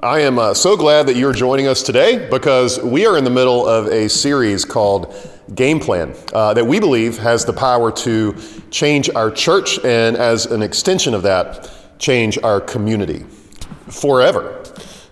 I 0.00 0.20
am 0.20 0.38
uh, 0.38 0.52
so 0.52 0.76
glad 0.76 1.06
that 1.06 1.16
you're 1.16 1.32
joining 1.32 1.66
us 1.66 1.82
today 1.82 2.28
because 2.28 2.78
we 2.78 3.06
are 3.06 3.16
in 3.16 3.24
the 3.24 3.30
middle 3.30 3.66
of 3.66 3.86
a 3.86 4.08
series 4.08 4.66
called 4.66 5.16
Game 5.54 5.80
Plan 5.80 6.14
uh, 6.34 6.52
that 6.54 6.66
we 6.66 6.78
believe 6.78 7.16
has 7.18 7.46
the 7.46 7.54
power 7.54 7.90
to 7.92 8.36
change 8.70 9.08
our 9.08 9.30
church 9.30 9.82
and, 9.82 10.14
as 10.16 10.44
an 10.44 10.62
extension 10.62 11.14
of 11.14 11.22
that, 11.22 11.70
change 11.98 12.38
our 12.42 12.60
community 12.60 13.24
forever. 13.88 14.62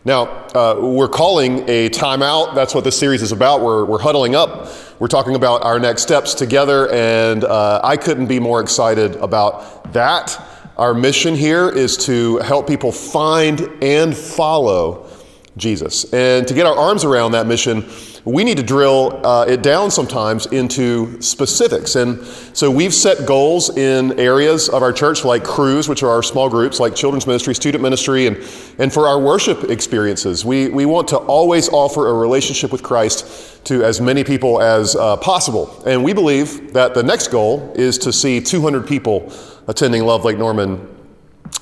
Now, 0.04 0.24
uh, 0.54 0.78
we're 0.80 1.08
calling 1.08 1.68
a 1.68 1.88
timeout. 1.88 2.54
That's 2.54 2.74
what 2.74 2.84
this 2.84 2.98
series 2.98 3.22
is 3.22 3.32
about. 3.32 3.62
We're, 3.62 3.86
we're 3.86 3.98
huddling 3.98 4.34
up. 4.34 4.70
We're 5.00 5.08
talking 5.08 5.36
about 5.36 5.64
our 5.64 5.80
next 5.80 6.02
steps 6.02 6.34
together, 6.34 6.92
and 6.92 7.44
uh, 7.44 7.80
I 7.82 7.96
couldn't 7.96 8.26
be 8.26 8.38
more 8.38 8.60
excited 8.60 9.16
about 9.16 9.94
that. 9.94 10.38
Our 10.76 10.92
mission 10.92 11.34
here 11.34 11.70
is 11.70 11.96
to 12.04 12.36
help 12.40 12.68
people 12.68 12.92
find 12.92 13.62
and 13.82 14.14
follow 14.14 15.08
Jesus. 15.56 16.12
And 16.12 16.46
to 16.46 16.52
get 16.52 16.66
our 16.66 16.76
arms 16.76 17.02
around 17.02 17.32
that 17.32 17.46
mission, 17.46 17.88
we 18.26 18.44
need 18.44 18.58
to 18.58 18.62
drill 18.62 19.24
uh, 19.24 19.46
it 19.48 19.62
down 19.62 19.90
sometimes 19.90 20.44
into 20.44 21.18
specifics. 21.22 21.96
And 21.96 22.22
so 22.52 22.70
we've 22.70 22.92
set 22.92 23.26
goals 23.26 23.74
in 23.74 24.20
areas 24.20 24.68
of 24.68 24.82
our 24.82 24.92
church 24.92 25.24
like 25.24 25.44
crews, 25.44 25.88
which 25.88 26.02
are 26.02 26.10
our 26.10 26.22
small 26.22 26.50
groups, 26.50 26.78
like 26.78 26.94
children's 26.94 27.26
ministry, 27.26 27.54
student 27.54 27.82
ministry, 27.82 28.26
and, 28.26 28.36
and 28.78 28.92
for 28.92 29.08
our 29.08 29.18
worship 29.18 29.70
experiences. 29.70 30.44
We, 30.44 30.68
we 30.68 30.84
want 30.84 31.08
to 31.08 31.16
always 31.16 31.70
offer 31.70 32.08
a 32.08 32.12
relationship 32.12 32.70
with 32.70 32.82
Christ 32.82 33.64
to 33.64 33.82
as 33.82 33.98
many 33.98 34.24
people 34.24 34.60
as 34.60 34.94
uh, 34.94 35.16
possible. 35.16 35.82
And 35.86 36.04
we 36.04 36.12
believe 36.12 36.74
that 36.74 36.92
the 36.92 37.02
next 37.02 37.28
goal 37.28 37.72
is 37.76 37.96
to 37.98 38.12
see 38.12 38.42
200 38.42 38.86
people 38.86 39.32
attending 39.66 40.04
Love 40.04 40.24
Lake 40.24 40.38
Norman 40.38 40.88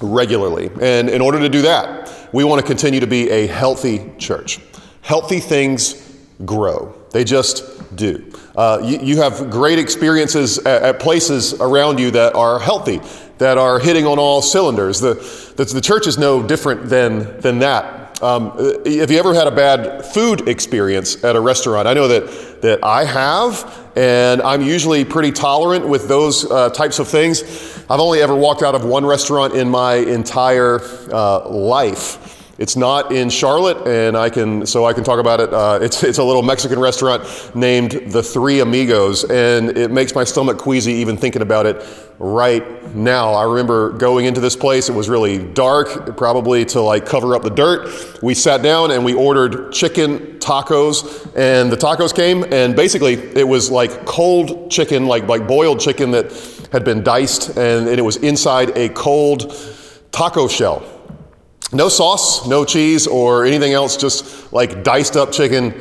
regularly. 0.00 0.70
And 0.80 1.08
in 1.08 1.20
order 1.20 1.38
to 1.38 1.48
do 1.48 1.62
that, 1.62 2.28
we 2.32 2.44
want 2.44 2.60
to 2.60 2.66
continue 2.66 3.00
to 3.00 3.06
be 3.06 3.30
a 3.30 3.46
healthy 3.46 4.10
church. 4.18 4.60
Healthy 5.02 5.40
things 5.40 6.16
grow. 6.44 6.94
They 7.10 7.24
just 7.24 7.96
do. 7.96 8.32
Uh, 8.56 8.80
you, 8.82 8.98
you, 9.00 9.16
have 9.18 9.50
great 9.50 9.78
experiences 9.78 10.58
at, 10.58 10.82
at, 10.82 11.00
places 11.00 11.54
around 11.60 12.00
you 12.00 12.10
that 12.10 12.34
are 12.34 12.58
healthy, 12.58 13.00
that 13.38 13.56
are 13.56 13.78
hitting 13.78 14.06
on 14.06 14.18
all 14.18 14.42
cylinders. 14.42 15.00
The, 15.00 15.14
the, 15.56 15.64
the 15.64 15.80
church 15.80 16.06
is 16.06 16.18
no 16.18 16.42
different 16.42 16.88
than, 16.88 17.40
than 17.40 17.60
that. 17.60 18.04
Um, 18.22 18.56
have 18.84 19.10
you 19.10 19.18
ever 19.18 19.34
had 19.34 19.46
a 19.46 19.50
bad 19.50 20.04
food 20.04 20.48
experience 20.48 21.22
at 21.24 21.36
a 21.36 21.40
restaurant? 21.40 21.86
I 21.86 21.94
know 21.94 22.08
that, 22.08 22.62
that 22.62 22.84
I 22.84 23.04
have, 23.04 23.92
and 23.96 24.40
I'm 24.40 24.62
usually 24.62 25.04
pretty 25.04 25.32
tolerant 25.32 25.86
with 25.86 26.08
those 26.08 26.50
uh, 26.50 26.70
types 26.70 26.98
of 27.00 27.08
things. 27.08 27.42
I've 27.90 28.00
only 28.00 28.20
ever 28.20 28.34
walked 28.34 28.62
out 28.62 28.74
of 28.74 28.86
one 28.86 29.04
restaurant 29.04 29.54
in 29.54 29.68
my 29.68 29.96
entire 29.96 30.80
uh, 31.12 31.46
life. 31.50 32.40
It's 32.56 32.76
not 32.76 33.12
in 33.12 33.28
Charlotte, 33.28 33.86
and 33.86 34.16
I 34.16 34.30
can 34.30 34.64
so 34.64 34.86
I 34.86 34.92
can 34.94 35.04
talk 35.04 35.18
about 35.18 35.40
it. 35.40 35.52
Uh, 35.52 35.80
it's 35.82 36.02
it's 36.02 36.18
a 36.18 36.24
little 36.24 36.42
Mexican 36.42 36.78
restaurant 36.78 37.24
named 37.54 37.90
the 38.06 38.22
Three 38.22 38.60
Amigos, 38.60 39.24
and 39.24 39.76
it 39.76 39.90
makes 39.90 40.14
my 40.14 40.24
stomach 40.24 40.56
queasy 40.56 40.92
even 40.92 41.16
thinking 41.18 41.42
about 41.42 41.66
it 41.66 41.84
right 42.18 42.94
now. 42.94 43.34
I 43.34 43.42
remember 43.42 43.90
going 43.90 44.24
into 44.24 44.40
this 44.40 44.56
place. 44.56 44.88
It 44.88 44.94
was 44.94 45.08
really 45.08 45.44
dark, 45.52 46.16
probably 46.16 46.64
to 46.66 46.80
like 46.80 47.04
cover 47.04 47.34
up 47.34 47.42
the 47.42 47.50
dirt. 47.50 48.22
We 48.22 48.34
sat 48.34 48.62
down 48.62 48.92
and 48.92 49.04
we 49.04 49.14
ordered 49.14 49.72
chicken 49.72 50.38
tacos, 50.38 51.26
and 51.36 51.70
the 51.70 51.76
tacos 51.76 52.14
came, 52.14 52.44
and 52.50 52.76
basically 52.76 53.14
it 53.14 53.46
was 53.46 53.70
like 53.70 54.06
cold 54.06 54.70
chicken, 54.70 55.06
like 55.06 55.26
like 55.26 55.46
boiled 55.48 55.80
chicken 55.80 56.12
that 56.12 56.30
had 56.74 56.84
been 56.84 57.04
diced, 57.04 57.50
and, 57.50 57.86
and 57.86 58.00
it 58.00 58.02
was 58.02 58.16
inside 58.16 58.76
a 58.76 58.88
cold 58.88 59.56
taco 60.10 60.48
shell. 60.48 60.82
No 61.72 61.88
sauce, 61.88 62.48
no 62.48 62.64
cheese, 62.64 63.06
or 63.06 63.44
anything 63.44 63.72
else, 63.72 63.96
just 63.96 64.52
like 64.52 64.82
diced 64.82 65.16
up 65.16 65.30
chicken 65.30 65.72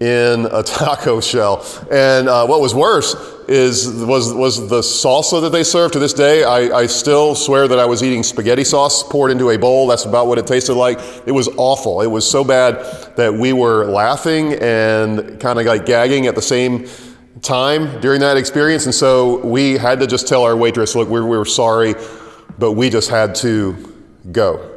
in 0.00 0.46
a 0.50 0.62
taco 0.64 1.20
shell. 1.20 1.64
And 1.92 2.28
uh, 2.28 2.44
what 2.48 2.60
was 2.60 2.74
worse 2.74 3.14
is 3.46 3.86
was 4.04 4.34
was 4.34 4.68
the 4.68 4.80
salsa 4.80 5.40
that 5.42 5.50
they 5.50 5.62
served. 5.62 5.92
To 5.92 6.00
this 6.00 6.12
day, 6.12 6.42
I, 6.42 6.76
I 6.76 6.86
still 6.86 7.36
swear 7.36 7.68
that 7.68 7.78
I 7.78 7.84
was 7.84 8.02
eating 8.02 8.24
spaghetti 8.24 8.64
sauce 8.64 9.04
poured 9.04 9.30
into 9.30 9.50
a 9.50 9.56
bowl. 9.56 9.86
That's 9.86 10.06
about 10.06 10.26
what 10.26 10.38
it 10.38 10.46
tasted 10.48 10.74
like. 10.74 10.98
It 11.24 11.32
was 11.32 11.48
awful. 11.56 12.02
It 12.02 12.08
was 12.08 12.28
so 12.28 12.42
bad 12.42 12.74
that 13.14 13.32
we 13.32 13.52
were 13.52 13.84
laughing 13.84 14.54
and 14.54 15.38
kind 15.38 15.60
of 15.60 15.66
like 15.66 15.86
gagging 15.86 16.26
at 16.26 16.34
the 16.34 16.42
same 16.42 16.88
time 17.42 18.00
during 18.00 18.20
that 18.20 18.36
experience. 18.36 18.86
And 18.86 18.94
so 18.94 19.44
we 19.44 19.72
had 19.72 20.00
to 20.00 20.06
just 20.06 20.28
tell 20.28 20.44
our 20.44 20.56
waitress, 20.56 20.94
"Look, 20.94 21.08
we, 21.08 21.20
we 21.20 21.36
were 21.36 21.44
sorry, 21.44 21.94
but 22.58 22.72
we 22.72 22.88
just 22.88 23.10
had 23.10 23.34
to 23.36 23.94
go." 24.30 24.72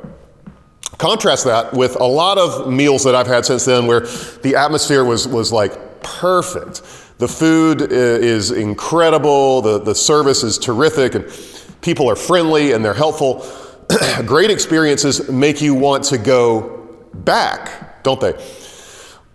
Contrast 0.98 1.44
that 1.44 1.74
with 1.74 2.00
a 2.00 2.06
lot 2.06 2.38
of 2.38 2.72
meals 2.72 3.04
that 3.04 3.16
I've 3.16 3.28
had 3.28 3.46
since 3.46 3.66
then 3.66 3.86
where 3.86 4.02
the 4.44 4.56
atmosphere 4.56 5.04
was, 5.04 5.28
was 5.28 5.52
like 5.52 6.04
perfect. 6.04 6.81
The 7.18 7.28
food 7.28 7.81
is 7.81 8.52
incredible, 8.52 9.62
the, 9.62 9.80
the 9.80 9.96
service 9.96 10.44
is 10.44 10.58
terrific, 10.58 11.16
and 11.16 11.25
people 11.81 12.09
are 12.09 12.16
friendly 12.16 12.72
and 12.72 12.84
they're 12.84 12.94
helpful. 12.94 13.46
Great 14.25 14.52
experiences 14.52 15.30
make 15.30 15.62
you 15.62 15.74
want 15.74 16.04
to 16.06 16.18
go 16.18 16.98
back, 17.14 18.04
don't 18.04 18.22
they? 18.22 18.34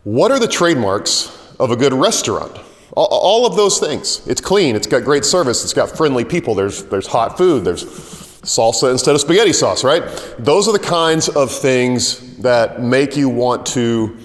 What 0.05 0.31
are 0.31 0.39
the 0.39 0.49
trademarks 0.49 1.55
of 1.59 1.71
a 1.71 1.77
good 1.77 1.93
restaurant? 1.93 2.59
All 3.07 3.47
of 3.47 3.57
those 3.57 3.79
things. 3.79 4.27
It's 4.27 4.41
clean, 4.41 4.77
it's 4.77 4.87
got 4.87 5.05
great 5.05 5.25
service, 5.25 5.65
it's 5.65 5.73
got 5.73 5.97
friendly 5.97 6.25
people, 6.25 6.55
there's, 6.55 6.85
there's 6.85 7.07
hot 7.07 7.39
food, 7.39 7.65
there's 7.65 7.85
salsa 7.85 8.91
instead 8.91 9.15
of 9.15 9.21
spaghetti 9.21 9.53
sauce, 9.53 9.85
right? 9.85 10.03
Those 10.39 10.69
are 10.69 10.73
the 10.73 10.79
kinds 10.79 11.29
of 11.29 11.51
things 11.51 12.37
that 12.39 12.83
make 12.83 13.17
you 13.17 13.29
want 13.29 13.67
to 13.67 14.17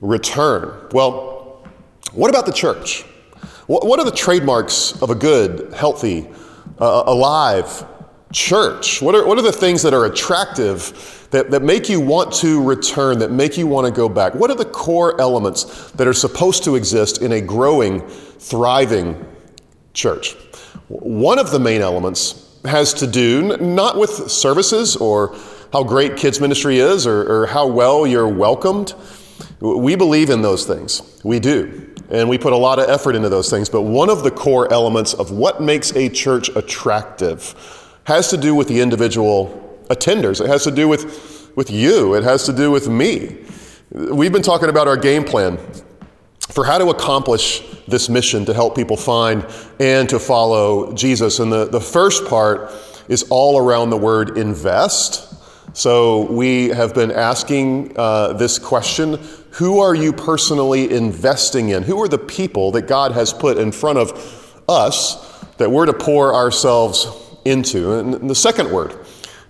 return. 0.00 0.88
Well, 0.92 1.64
what 2.12 2.30
about 2.30 2.46
the 2.46 2.52
church? 2.52 3.02
What 3.66 4.00
are 4.00 4.04
the 4.04 4.10
trademarks 4.10 5.00
of 5.00 5.10
a 5.10 5.14
good, 5.14 5.72
healthy, 5.72 6.28
uh, 6.80 7.04
alive 7.06 7.84
church? 8.32 9.02
What 9.02 9.14
are, 9.14 9.26
what 9.26 9.38
are 9.38 9.42
the 9.42 9.52
things 9.52 9.82
that 9.82 9.94
are 9.94 10.04
attractive 10.06 11.26
that, 11.30 11.50
that 11.50 11.62
make 11.62 11.88
you 11.88 12.00
want 12.00 12.32
to 12.34 12.62
return, 12.62 13.18
that 13.20 13.30
make 13.30 13.56
you 13.56 13.66
want 13.66 13.86
to 13.86 13.92
go 13.92 14.08
back? 14.08 14.34
What 14.34 14.50
are 14.50 14.56
the 14.56 14.64
core 14.64 15.20
elements 15.20 15.90
that 15.92 16.06
are 16.06 16.12
supposed 16.12 16.64
to 16.64 16.76
exist 16.76 17.22
in 17.22 17.32
a 17.32 17.40
growing, 17.40 18.00
thriving 18.08 19.24
church? 19.94 20.34
One 20.88 21.38
of 21.38 21.50
the 21.50 21.60
main 21.60 21.80
elements 21.80 22.58
has 22.64 22.92
to 22.94 23.06
do 23.06 23.56
not 23.58 23.96
with 23.96 24.30
services 24.30 24.96
or 24.96 25.36
how 25.72 25.84
great 25.84 26.16
kids 26.16 26.40
ministry 26.40 26.78
is 26.78 27.06
or, 27.06 27.42
or, 27.42 27.46
how 27.46 27.66
well 27.66 28.06
you're 28.06 28.28
welcomed. 28.28 28.92
We 29.60 29.94
believe 29.94 30.30
in 30.30 30.42
those 30.42 30.66
things. 30.66 31.20
We 31.24 31.38
do. 31.38 31.94
And 32.10 32.28
we 32.28 32.38
put 32.38 32.52
a 32.52 32.56
lot 32.56 32.80
of 32.80 32.90
effort 32.90 33.14
into 33.14 33.28
those 33.28 33.48
things. 33.48 33.68
But 33.68 33.82
one 33.82 34.10
of 34.10 34.24
the 34.24 34.32
core 34.32 34.70
elements 34.72 35.14
of 35.14 35.30
what 35.30 35.62
makes 35.62 35.94
a 35.94 36.08
church 36.08 36.48
attractive 36.56 37.54
has 38.04 38.28
to 38.30 38.36
do 38.36 38.54
with 38.54 38.68
the 38.68 38.80
individual 38.80 39.78
attenders. 39.88 40.40
It 40.40 40.48
has 40.48 40.64
to 40.64 40.70
do 40.70 40.88
with, 40.88 41.52
with 41.56 41.70
you. 41.70 42.14
It 42.14 42.24
has 42.24 42.44
to 42.46 42.52
do 42.52 42.70
with 42.70 42.88
me. 42.88 43.36
We've 43.92 44.32
been 44.32 44.42
talking 44.42 44.68
about 44.68 44.88
our 44.88 44.96
game 44.96 45.24
plan 45.24 45.58
for 46.50 46.64
how 46.64 46.78
to 46.78 46.90
accomplish 46.90 47.62
this 47.86 48.08
mission 48.08 48.44
to 48.44 48.54
help 48.54 48.76
people 48.76 48.96
find 48.96 49.46
and 49.78 50.08
to 50.08 50.18
follow 50.18 50.92
Jesus. 50.94 51.38
And 51.38 51.52
the, 51.52 51.66
the 51.66 51.80
first 51.80 52.26
part 52.26 52.72
is 53.08 53.24
all 53.30 53.58
around 53.58 53.90
the 53.90 53.96
word 53.96 54.38
invest. 54.38 55.34
So 55.76 56.30
we 56.30 56.68
have 56.68 56.94
been 56.94 57.10
asking 57.10 57.96
uh, 57.96 58.32
this 58.34 58.58
question 58.58 59.18
Who 59.52 59.80
are 59.80 59.94
you 59.94 60.12
personally 60.12 60.90
investing 60.92 61.70
in? 61.70 61.82
Who 61.82 62.00
are 62.02 62.08
the 62.08 62.18
people 62.18 62.72
that 62.72 62.82
God 62.82 63.12
has 63.12 63.32
put 63.32 63.58
in 63.58 63.72
front 63.72 63.98
of 63.98 64.62
us 64.68 65.44
that 65.56 65.70
we're 65.70 65.86
to 65.86 65.92
pour 65.92 66.34
ourselves 66.34 67.06
into? 67.44 67.98
And 67.98 68.28
the 68.28 68.34
second 68.34 68.70
word 68.70 68.98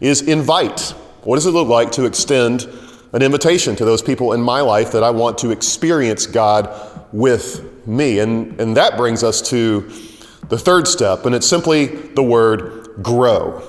is 0.00 0.22
invite. 0.22 0.94
What 1.22 1.36
does 1.36 1.46
it 1.46 1.50
look 1.50 1.68
like 1.68 1.92
to 1.92 2.04
extend 2.04 2.66
an 3.12 3.22
invitation 3.22 3.74
to 3.76 3.84
those 3.84 4.02
people 4.02 4.32
in 4.32 4.40
my 4.40 4.60
life 4.60 4.92
that 4.92 5.02
I 5.02 5.10
want 5.10 5.38
to 5.38 5.50
experience 5.50 6.26
God 6.26 6.70
with 7.12 7.86
me. 7.86 8.20
And, 8.20 8.60
and 8.60 8.76
that 8.76 8.96
brings 8.96 9.24
us 9.24 9.42
to 9.50 9.80
the 10.48 10.58
third 10.58 10.86
step, 10.86 11.26
and 11.26 11.34
it's 11.34 11.46
simply 11.46 11.86
the 11.86 12.22
word 12.22 13.02
grow. 13.02 13.62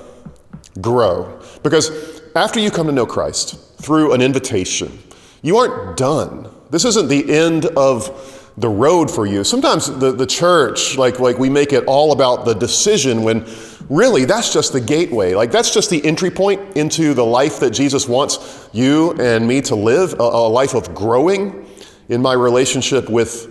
Grow. 0.80 1.40
Because 1.62 2.22
after 2.34 2.60
you 2.60 2.70
come 2.70 2.86
to 2.86 2.92
know 2.92 3.06
Christ 3.06 3.56
through 3.80 4.12
an 4.12 4.22
invitation, 4.22 4.98
You 5.44 5.56
aren't 5.56 5.96
done. 5.96 6.48
This 6.70 6.84
isn't 6.84 7.08
the 7.08 7.28
end 7.32 7.66
of 7.66 8.41
the 8.56 8.68
road 8.68 9.10
for 9.10 9.26
you. 9.26 9.44
Sometimes 9.44 9.86
the, 9.86 10.12
the 10.12 10.26
church, 10.26 10.98
like, 10.98 11.18
like 11.20 11.38
we 11.38 11.48
make 11.48 11.72
it 11.72 11.84
all 11.86 12.12
about 12.12 12.44
the 12.44 12.54
decision 12.54 13.22
when 13.22 13.46
really 13.88 14.24
that's 14.24 14.52
just 14.52 14.72
the 14.72 14.80
gateway. 14.80 15.34
Like 15.34 15.50
that's 15.50 15.72
just 15.72 15.90
the 15.90 16.04
entry 16.04 16.30
point 16.30 16.76
into 16.76 17.14
the 17.14 17.24
life 17.24 17.60
that 17.60 17.70
Jesus 17.70 18.06
wants 18.06 18.68
you 18.72 19.12
and 19.20 19.46
me 19.46 19.62
to 19.62 19.74
live, 19.74 20.14
a, 20.14 20.22
a 20.22 20.48
life 20.48 20.74
of 20.74 20.94
growing 20.94 21.66
in 22.08 22.20
my 22.20 22.34
relationship 22.34 23.08
with, 23.08 23.48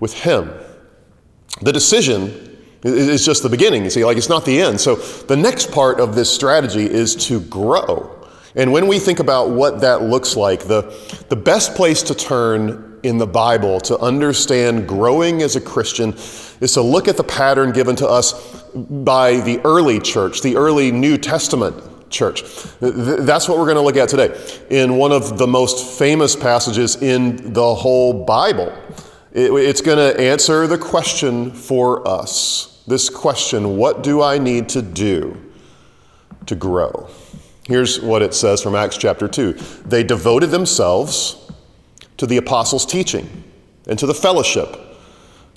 with 0.00 0.12
Him. 0.12 0.50
The 1.62 1.72
decision 1.72 2.58
is 2.82 3.24
just 3.24 3.42
the 3.42 3.48
beginning, 3.48 3.84
you 3.84 3.90
see, 3.90 4.04
like 4.04 4.16
it's 4.16 4.28
not 4.28 4.44
the 4.44 4.60
end. 4.60 4.80
So 4.80 4.96
the 4.96 5.36
next 5.36 5.70
part 5.70 6.00
of 6.00 6.14
this 6.14 6.32
strategy 6.32 6.84
is 6.84 7.14
to 7.28 7.40
grow. 7.40 8.10
And 8.56 8.72
when 8.72 8.86
we 8.86 8.98
think 8.98 9.20
about 9.20 9.50
what 9.50 9.80
that 9.80 10.02
looks 10.02 10.36
like, 10.36 10.64
the, 10.64 10.82
the 11.28 11.36
best 11.36 11.74
place 11.74 12.02
to 12.04 12.14
turn 12.14 12.83
in 13.04 13.18
the 13.18 13.26
Bible 13.26 13.80
to 13.80 13.98
understand 13.98 14.88
growing 14.88 15.42
as 15.42 15.56
a 15.56 15.60
Christian 15.60 16.14
is 16.60 16.72
to 16.72 16.82
look 16.82 17.08
at 17.08 17.16
the 17.16 17.24
pattern 17.24 17.72
given 17.72 17.96
to 17.96 18.08
us 18.08 18.62
by 18.74 19.40
the 19.40 19.60
early 19.64 20.00
church, 20.00 20.40
the 20.42 20.56
early 20.56 20.90
New 20.90 21.18
Testament 21.18 22.10
church. 22.10 22.42
That's 22.80 23.48
what 23.48 23.58
we're 23.58 23.66
going 23.66 23.76
to 23.76 23.82
look 23.82 23.96
at 23.96 24.08
today 24.08 24.38
in 24.70 24.96
one 24.96 25.12
of 25.12 25.38
the 25.38 25.46
most 25.46 25.98
famous 25.98 26.34
passages 26.36 26.96
in 26.96 27.52
the 27.52 27.74
whole 27.74 28.24
Bible. 28.24 28.72
It's 29.32 29.80
going 29.80 29.98
to 29.98 30.20
answer 30.20 30.66
the 30.66 30.78
question 30.78 31.50
for 31.50 32.06
us 32.06 32.74
this 32.86 33.08
question 33.08 33.76
what 33.76 34.02
do 34.02 34.22
I 34.22 34.38
need 34.38 34.68
to 34.70 34.82
do 34.82 35.40
to 36.46 36.54
grow? 36.54 37.08
Here's 37.66 38.00
what 38.00 38.20
it 38.20 38.34
says 38.34 38.62
from 38.62 38.74
Acts 38.74 38.98
chapter 38.98 39.26
2. 39.26 39.52
They 39.86 40.02
devoted 40.02 40.50
themselves 40.50 41.43
to 42.16 42.26
the 42.26 42.36
apostles' 42.36 42.86
teaching 42.86 43.44
and 43.86 43.98
to 43.98 44.06
the 44.06 44.14
fellowship, 44.14 44.76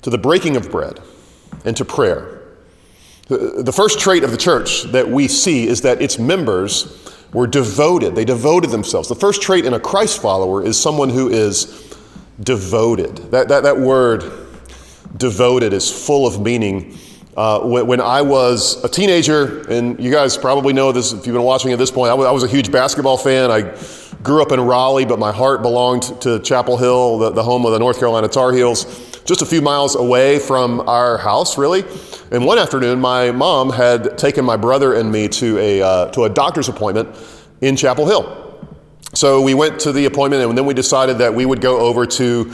to 0.02 0.10
the 0.10 0.18
breaking 0.18 0.56
of 0.56 0.70
bread, 0.70 1.00
and 1.64 1.76
to 1.76 1.84
prayer. 1.84 2.42
The 3.28 3.72
first 3.74 4.00
trait 4.00 4.24
of 4.24 4.30
the 4.30 4.36
church 4.38 4.84
that 4.84 5.08
we 5.08 5.28
see 5.28 5.68
is 5.68 5.82
that 5.82 6.00
its 6.00 6.18
members 6.18 7.14
were 7.32 7.46
devoted. 7.46 8.14
They 8.14 8.24
devoted 8.24 8.70
themselves. 8.70 9.08
The 9.08 9.14
first 9.14 9.42
trait 9.42 9.66
in 9.66 9.74
a 9.74 9.80
Christ 9.80 10.22
follower 10.22 10.64
is 10.64 10.80
someone 10.80 11.10
who 11.10 11.28
is 11.28 11.94
devoted. 12.40 13.16
That, 13.30 13.48
that, 13.48 13.64
that 13.64 13.78
word, 13.78 14.24
devoted, 15.16 15.72
is 15.72 15.90
full 15.90 16.26
of 16.26 16.40
meaning. 16.40 16.96
Uh, 17.36 17.60
when, 17.60 17.86
when, 17.86 18.00
I 18.00 18.22
was 18.22 18.82
a 18.82 18.88
teenager, 18.88 19.68
and 19.68 20.02
you 20.02 20.10
guys 20.10 20.36
probably 20.36 20.72
know 20.72 20.90
this 20.90 21.12
if 21.12 21.26
you've 21.26 21.34
been 21.34 21.42
watching 21.42 21.72
at 21.72 21.78
this 21.78 21.90
point, 21.90 22.10
I 22.10 22.14
was, 22.14 22.26
I 22.26 22.30
was 22.30 22.44
a 22.44 22.48
huge 22.48 22.72
basketball 22.72 23.18
fan. 23.18 23.50
I 23.50 23.74
grew 24.22 24.42
up 24.42 24.52
in 24.52 24.60
Raleigh, 24.60 25.04
but 25.04 25.18
my 25.18 25.32
heart 25.32 25.62
belonged 25.62 26.20
to 26.22 26.40
Chapel 26.40 26.76
Hill, 26.76 27.18
the, 27.18 27.30
the 27.30 27.42
home 27.42 27.64
of 27.64 27.72
the 27.72 27.78
North 27.78 27.98
Carolina 27.98 28.28
Tar 28.28 28.52
Heels, 28.52 29.20
just 29.24 29.42
a 29.42 29.46
few 29.46 29.60
miles 29.60 29.94
away 29.94 30.38
from 30.38 30.80
our 30.88 31.18
house, 31.18 31.56
really. 31.56 31.84
And 32.30 32.44
one 32.44 32.58
afternoon, 32.58 33.00
my 33.00 33.30
mom 33.30 33.70
had 33.70 34.18
taken 34.18 34.44
my 34.44 34.56
brother 34.56 34.94
and 34.94 35.10
me 35.10 35.28
to 35.28 35.58
a, 35.58 35.82
uh, 35.82 36.10
to 36.10 36.24
a 36.24 36.28
doctor's 36.28 36.68
appointment 36.68 37.08
in 37.60 37.76
Chapel 37.76 38.06
Hill. 38.06 38.44
So 39.14 39.40
we 39.40 39.54
went 39.54 39.80
to 39.80 39.92
the 39.92 40.04
appointment, 40.04 40.44
and 40.44 40.58
then 40.58 40.66
we 40.66 40.74
decided 40.74 41.18
that 41.18 41.32
we 41.32 41.46
would 41.46 41.60
go 41.60 41.78
over 41.78 42.04
to 42.06 42.52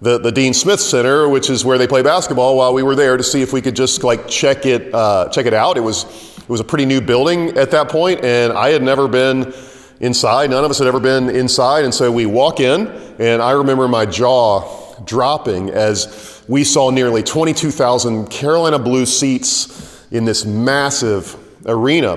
the, 0.00 0.18
the 0.18 0.32
Dean 0.32 0.52
Smith 0.52 0.80
Center, 0.80 1.28
which 1.28 1.48
is 1.48 1.64
where 1.64 1.78
they 1.78 1.86
play 1.86 2.02
basketball, 2.02 2.56
while 2.56 2.74
we 2.74 2.82
were 2.82 2.96
there 2.96 3.16
to 3.16 3.22
see 3.22 3.42
if 3.42 3.52
we 3.52 3.60
could 3.60 3.76
just 3.76 4.02
like 4.02 4.26
check 4.26 4.66
it, 4.66 4.92
uh, 4.92 5.28
check 5.28 5.46
it 5.46 5.54
out. 5.54 5.76
It 5.76 5.80
was, 5.80 6.04
it 6.38 6.48
was 6.48 6.58
a 6.60 6.64
pretty 6.64 6.86
new 6.86 7.00
building 7.00 7.56
at 7.56 7.70
that 7.70 7.88
point, 7.88 8.24
and 8.24 8.52
I 8.52 8.70
had 8.70 8.82
never 8.82 9.06
been 9.06 9.54
inside. 10.02 10.50
None 10.50 10.64
of 10.64 10.70
us 10.70 10.78
had 10.78 10.88
ever 10.88 11.00
been 11.00 11.30
inside. 11.30 11.84
And 11.84 11.94
so 11.94 12.12
we 12.12 12.26
walk 12.26 12.60
in, 12.60 12.88
and 13.18 13.40
I 13.40 13.52
remember 13.52 13.88
my 13.88 14.04
jaw 14.04 15.00
dropping 15.04 15.70
as 15.70 16.42
we 16.48 16.64
saw 16.64 16.90
nearly 16.90 17.22
22,000 17.22 18.28
Carolina 18.28 18.78
Blue 18.78 19.06
seats 19.06 20.06
in 20.10 20.24
this 20.24 20.44
massive 20.44 21.36
arena. 21.66 22.16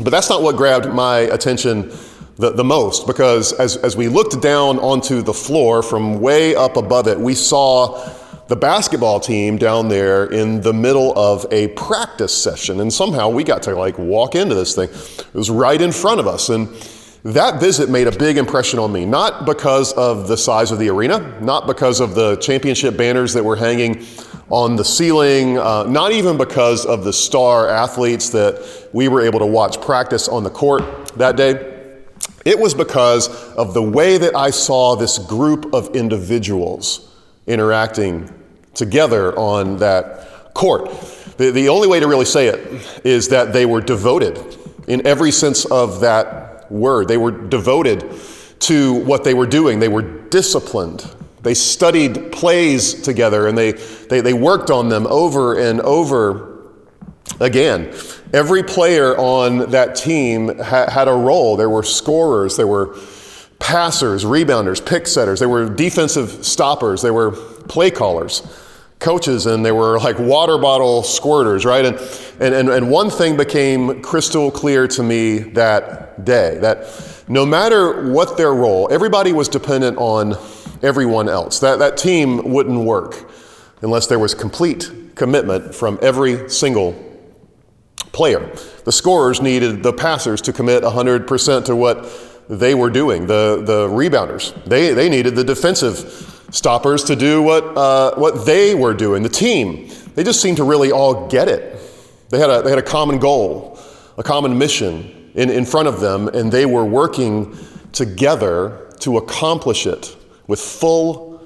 But 0.00 0.10
that's 0.10 0.30
not 0.30 0.42
what 0.42 0.56
grabbed 0.56 0.86
my 0.92 1.18
attention 1.18 1.90
the, 2.36 2.50
the 2.50 2.64
most 2.64 3.06
because 3.06 3.52
as, 3.52 3.76
as 3.76 3.96
we 3.96 4.08
looked 4.08 4.40
down 4.40 4.78
onto 4.78 5.22
the 5.22 5.34
floor 5.34 5.82
from 5.82 6.20
way 6.20 6.54
up 6.54 6.76
above 6.76 7.06
it, 7.08 7.18
we 7.18 7.34
saw 7.34 7.98
the 8.48 8.56
basketball 8.56 9.20
team 9.20 9.56
down 9.56 9.88
there 9.88 10.24
in 10.24 10.60
the 10.60 10.72
middle 10.72 11.16
of 11.18 11.46
a 11.50 11.68
practice 11.68 12.36
session. 12.36 12.80
And 12.80 12.92
somehow 12.92 13.28
we 13.28 13.44
got 13.44 13.62
to 13.64 13.74
like 13.74 13.98
walk 13.98 14.34
into 14.34 14.54
this 14.54 14.74
thing. 14.74 14.88
It 14.90 15.34
was 15.34 15.50
right 15.50 15.80
in 15.80 15.92
front 15.92 16.20
of 16.20 16.26
us. 16.26 16.48
And 16.48 16.68
that 17.24 17.60
visit 17.60 17.88
made 17.88 18.08
a 18.08 18.12
big 18.12 18.36
impression 18.36 18.80
on 18.80 18.92
me, 18.92 19.06
not 19.06 19.46
because 19.46 19.92
of 19.92 20.26
the 20.26 20.36
size 20.36 20.72
of 20.72 20.80
the 20.80 20.90
arena, 20.90 21.38
not 21.40 21.68
because 21.68 22.00
of 22.00 22.16
the 22.16 22.36
championship 22.36 22.96
banners 22.96 23.32
that 23.34 23.44
were 23.44 23.56
hanging 23.56 24.04
on 24.50 24.74
the 24.74 24.84
ceiling, 24.84 25.56
uh, 25.56 25.84
not 25.84 26.12
even 26.12 26.36
because 26.36 26.84
of 26.84 27.04
the 27.04 27.12
star 27.12 27.68
athletes 27.68 28.30
that 28.30 28.88
we 28.92 29.06
were 29.06 29.20
able 29.20 29.38
to 29.38 29.46
watch 29.46 29.80
practice 29.80 30.28
on 30.28 30.42
the 30.42 30.50
court 30.50 30.82
that 31.16 31.36
day. 31.36 31.68
It 32.44 32.58
was 32.58 32.74
because 32.74 33.28
of 33.54 33.72
the 33.72 33.82
way 33.82 34.18
that 34.18 34.34
I 34.34 34.50
saw 34.50 34.96
this 34.96 35.18
group 35.18 35.72
of 35.72 35.94
individuals 35.94 37.11
interacting 37.46 38.30
together 38.74 39.36
on 39.38 39.78
that 39.78 40.54
court. 40.54 40.90
The, 41.36 41.50
the 41.50 41.68
only 41.68 41.88
way 41.88 42.00
to 42.00 42.06
really 42.06 42.24
say 42.24 42.48
it 42.48 43.00
is 43.04 43.28
that 43.28 43.52
they 43.52 43.66
were 43.66 43.80
devoted 43.80 44.38
in 44.86 45.06
every 45.06 45.30
sense 45.30 45.64
of 45.66 46.00
that 46.00 46.70
word. 46.70 47.08
They 47.08 47.16
were 47.16 47.30
devoted 47.30 48.04
to 48.60 48.94
what 49.04 49.24
they 49.24 49.34
were 49.34 49.46
doing, 49.46 49.80
they 49.80 49.88
were 49.88 50.02
disciplined. 50.02 51.04
They 51.42 51.54
studied 51.54 52.30
plays 52.30 52.94
together 53.02 53.48
and 53.48 53.58
they, 53.58 53.72
they, 53.72 54.20
they 54.20 54.32
worked 54.32 54.70
on 54.70 54.88
them 54.88 55.08
over 55.08 55.58
and 55.58 55.80
over 55.80 56.68
again. 57.40 57.92
Every 58.32 58.62
player 58.62 59.16
on 59.18 59.70
that 59.72 59.96
team 59.96 60.56
ha- 60.58 60.88
had 60.88 61.08
a 61.08 61.12
role. 61.12 61.56
There 61.56 61.68
were 61.68 61.82
scorers, 61.82 62.56
there 62.56 62.68
were 62.68 62.96
passers, 63.62 64.24
rebounders, 64.24 64.84
pick 64.84 65.06
setters. 65.06 65.38
They 65.38 65.46
were 65.46 65.70
defensive 65.70 66.44
stoppers, 66.44 67.00
They 67.00 67.12
were 67.12 67.30
play 67.30 67.92
callers, 67.92 68.42
coaches, 68.98 69.46
and 69.46 69.64
they 69.64 69.70
were 69.70 70.00
like 70.00 70.18
water 70.18 70.58
bottle 70.58 71.02
squirters, 71.02 71.64
right? 71.64 71.84
And, 71.84 71.96
and, 72.40 72.54
and, 72.54 72.68
and 72.68 72.90
one 72.90 73.08
thing 73.08 73.36
became 73.36 74.02
crystal 74.02 74.50
clear 74.50 74.88
to 74.88 75.02
me 75.04 75.38
that 75.38 76.24
day 76.24 76.58
that 76.58 77.24
no 77.28 77.46
matter 77.46 78.10
what 78.10 78.36
their 78.36 78.52
role, 78.52 78.88
everybody 78.90 79.32
was 79.32 79.48
dependent 79.48 79.96
on 79.96 80.34
everyone 80.82 81.28
else. 81.28 81.60
That, 81.60 81.78
that 81.78 81.96
team 81.96 82.52
wouldn't 82.52 82.80
work 82.80 83.30
unless 83.80 84.08
there 84.08 84.18
was 84.18 84.34
complete 84.34 84.90
commitment 85.14 85.72
from 85.72 86.00
every 86.02 86.50
single 86.50 86.94
player. 88.10 88.52
The 88.84 88.92
scorers 88.92 89.40
needed 89.40 89.84
the 89.84 89.92
passers 89.92 90.42
to 90.42 90.52
commit 90.52 90.82
100% 90.82 91.64
to 91.66 91.76
what 91.76 92.04
they 92.48 92.74
were 92.74 92.90
doing. 92.90 93.26
The, 93.26 93.62
the 93.64 93.88
rebounders, 93.88 94.52
they, 94.64 94.92
they 94.92 95.08
needed 95.08 95.36
the 95.36 95.44
defensive 95.44 96.46
stoppers 96.50 97.04
to 97.04 97.16
do 97.16 97.42
what, 97.42 97.64
uh, 97.76 98.14
what 98.16 98.44
they 98.44 98.74
were 98.74 98.94
doing. 98.94 99.22
The 99.22 99.28
team, 99.28 99.90
they 100.14 100.24
just 100.24 100.40
seemed 100.40 100.58
to 100.58 100.64
really 100.64 100.92
all 100.92 101.28
get 101.28 101.48
it. 101.48 101.80
They 102.30 102.38
had 102.38 102.50
a, 102.50 102.62
they 102.62 102.70
had 102.70 102.78
a 102.78 102.82
common 102.82 103.18
goal, 103.18 103.78
a 104.16 104.22
common 104.22 104.58
mission 104.58 105.30
in, 105.34 105.50
in 105.50 105.64
front 105.64 105.88
of 105.88 106.00
them, 106.00 106.28
and 106.28 106.52
they 106.52 106.66
were 106.66 106.84
working 106.84 107.56
together 107.92 108.90
to 109.00 109.18
accomplish 109.18 109.86
it 109.86 110.16
with 110.46 110.60
full 110.60 111.40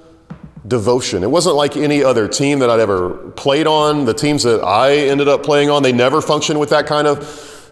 devotion. 0.66 1.22
It 1.22 1.30
wasn't 1.30 1.56
like 1.56 1.76
any 1.76 2.02
other 2.02 2.26
team 2.26 2.58
that 2.58 2.70
I'd 2.70 2.80
ever 2.80 3.30
played 3.32 3.66
on. 3.66 4.04
The 4.04 4.14
teams 4.14 4.42
that 4.42 4.62
I 4.64 4.94
ended 4.94 5.28
up 5.28 5.42
playing 5.42 5.70
on, 5.70 5.82
they 5.82 5.92
never 5.92 6.20
functioned 6.20 6.58
with 6.58 6.70
that 6.70 6.86
kind 6.86 7.06
of 7.06 7.18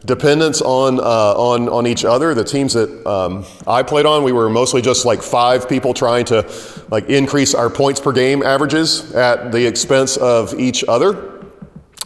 dependence 0.04 0.60
on, 0.60 1.00
uh, 1.00 1.02
on, 1.02 1.68
on 1.68 1.86
each 1.86 2.04
other. 2.04 2.34
The 2.34 2.44
teams 2.44 2.74
that 2.74 3.06
um, 3.06 3.44
I 3.66 3.82
played 3.82 4.06
on, 4.06 4.22
we 4.22 4.32
were 4.32 4.50
mostly 4.50 4.82
just 4.82 5.04
like 5.04 5.22
five 5.22 5.68
people 5.68 5.94
trying 5.94 6.26
to 6.26 6.50
like 6.90 7.08
increase 7.08 7.54
our 7.54 7.70
points 7.70 8.00
per 8.00 8.12
game 8.12 8.42
averages 8.42 9.12
at 9.14 9.52
the 9.52 9.66
expense 9.66 10.16
of 10.16 10.58
each 10.60 10.84
other. 10.86 11.42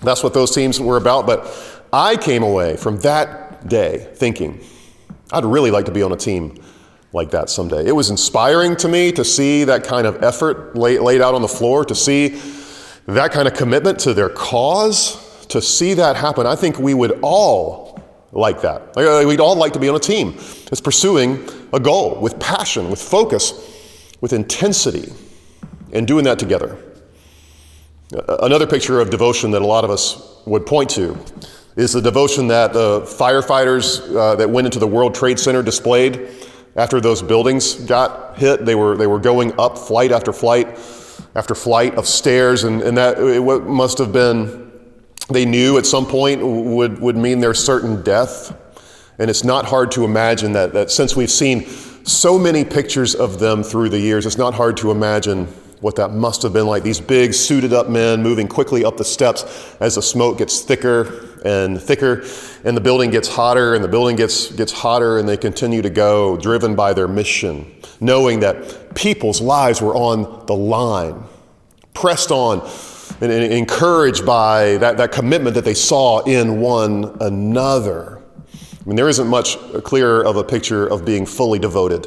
That's 0.02 0.22
what 0.22 0.34
those 0.34 0.54
teams 0.54 0.80
were 0.80 0.96
about. 0.96 1.26
But 1.26 1.52
I 1.92 2.16
came 2.16 2.42
away 2.42 2.76
from 2.76 2.98
that 2.98 3.68
day 3.68 4.08
thinking, 4.14 4.60
I'd 5.32 5.44
really 5.44 5.70
like 5.70 5.86
to 5.86 5.92
be 5.92 6.02
on 6.02 6.12
a 6.12 6.16
team 6.16 6.62
like 7.12 7.30
that 7.30 7.50
someday. 7.50 7.86
It 7.86 7.92
was 7.92 8.10
inspiring 8.10 8.76
to 8.76 8.88
me 8.88 9.12
to 9.12 9.24
see 9.24 9.64
that 9.64 9.82
kind 9.82 10.06
of 10.06 10.22
effort 10.22 10.76
laid, 10.76 11.00
laid 11.00 11.20
out 11.20 11.34
on 11.34 11.42
the 11.42 11.48
floor, 11.48 11.84
to 11.84 11.94
see 11.94 12.40
that 13.06 13.32
kind 13.32 13.48
of 13.48 13.54
commitment 13.54 13.98
to 14.00 14.14
their 14.14 14.28
cause, 14.28 15.46
to 15.46 15.62
see 15.62 15.94
that 15.94 16.16
happen. 16.16 16.46
I 16.46 16.54
think 16.54 16.78
we 16.78 16.94
would 16.94 17.18
all 17.22 17.87
like 18.32 18.60
that. 18.62 18.94
We'd 18.96 19.40
all 19.40 19.56
like 19.56 19.72
to 19.72 19.78
be 19.78 19.88
on 19.88 19.96
a 19.96 20.00
team 20.00 20.32
that's 20.32 20.80
pursuing 20.80 21.48
a 21.72 21.80
goal 21.80 22.20
with 22.20 22.38
passion, 22.38 22.90
with 22.90 23.00
focus, 23.00 23.52
with 24.20 24.32
intensity, 24.32 25.12
and 25.92 26.06
doing 26.06 26.24
that 26.24 26.38
together. 26.38 26.82
Another 28.28 28.66
picture 28.66 29.00
of 29.00 29.10
devotion 29.10 29.50
that 29.52 29.62
a 29.62 29.66
lot 29.66 29.84
of 29.84 29.90
us 29.90 30.40
would 30.46 30.66
point 30.66 30.90
to 30.90 31.16
is 31.76 31.92
the 31.92 32.00
devotion 32.00 32.48
that 32.48 32.72
the 32.72 33.02
firefighters 33.02 34.14
uh, 34.16 34.34
that 34.36 34.48
went 34.50 34.66
into 34.66 34.78
the 34.78 34.86
World 34.86 35.14
Trade 35.14 35.38
Center 35.38 35.62
displayed 35.62 36.28
after 36.76 37.00
those 37.00 37.22
buildings 37.22 37.74
got 37.74 38.38
hit, 38.38 38.64
they 38.64 38.74
were, 38.74 38.96
they 38.96 39.06
were 39.06 39.18
going 39.18 39.58
up 39.58 39.76
flight 39.76 40.12
after 40.12 40.32
flight 40.32 40.68
after 41.34 41.54
flight 41.54 41.94
of 41.96 42.06
stairs, 42.06 42.64
and, 42.64 42.82
and 42.82 42.96
that 42.96 43.18
it 43.18 43.42
must 43.64 43.98
have 43.98 44.12
been, 44.12 44.67
they 45.28 45.44
knew 45.44 45.78
at 45.78 45.86
some 45.86 46.06
point 46.06 46.40
would, 46.44 47.00
would 47.00 47.16
mean 47.16 47.40
their 47.40 47.54
certain 47.54 48.02
death. 48.02 48.56
And 49.18 49.28
it's 49.28 49.44
not 49.44 49.64
hard 49.64 49.90
to 49.92 50.04
imagine 50.04 50.52
that, 50.52 50.72
that 50.72 50.90
since 50.90 51.14
we've 51.16 51.30
seen 51.30 51.66
so 52.04 52.38
many 52.38 52.64
pictures 52.64 53.14
of 53.14 53.38
them 53.38 53.62
through 53.62 53.90
the 53.90 53.98
years, 53.98 54.24
it's 54.26 54.38
not 54.38 54.54
hard 54.54 54.76
to 54.78 54.90
imagine 54.90 55.46
what 55.80 55.96
that 55.96 56.12
must 56.12 56.42
have 56.42 56.52
been 56.52 56.66
like. 56.66 56.82
These 56.82 57.00
big, 57.00 57.34
suited 57.34 57.72
up 57.72 57.88
men 57.88 58.22
moving 58.22 58.48
quickly 58.48 58.84
up 58.84 58.96
the 58.96 59.04
steps 59.04 59.76
as 59.80 59.94
the 59.94 60.02
smoke 60.02 60.38
gets 60.38 60.60
thicker 60.60 61.28
and 61.44 61.80
thicker, 61.80 62.24
and 62.64 62.76
the 62.76 62.80
building 62.80 63.10
gets 63.10 63.28
hotter, 63.28 63.74
and 63.74 63.84
the 63.84 63.88
building 63.88 64.16
gets, 64.16 64.50
gets 64.50 64.72
hotter, 64.72 65.18
and 65.18 65.28
they 65.28 65.36
continue 65.36 65.82
to 65.82 65.90
go, 65.90 66.36
driven 66.36 66.74
by 66.74 66.92
their 66.92 67.06
mission, 67.06 67.70
knowing 68.00 68.40
that 68.40 68.94
people's 68.96 69.40
lives 69.40 69.80
were 69.80 69.94
on 69.94 70.46
the 70.46 70.54
line, 70.54 71.22
pressed 71.94 72.32
on, 72.32 72.68
and, 73.20 73.32
and 73.32 73.52
encouraged 73.52 74.24
by 74.24 74.76
that, 74.78 74.96
that 74.96 75.12
commitment 75.12 75.54
that 75.54 75.64
they 75.64 75.74
saw 75.74 76.20
in 76.24 76.60
one 76.60 77.16
another. 77.20 78.22
I 78.54 78.88
mean, 78.88 78.96
there 78.96 79.08
isn't 79.08 79.26
much 79.26 79.58
clearer 79.82 80.24
of 80.24 80.36
a 80.36 80.44
picture 80.44 80.86
of 80.86 81.04
being 81.04 81.26
fully 81.26 81.58
devoted 81.58 82.06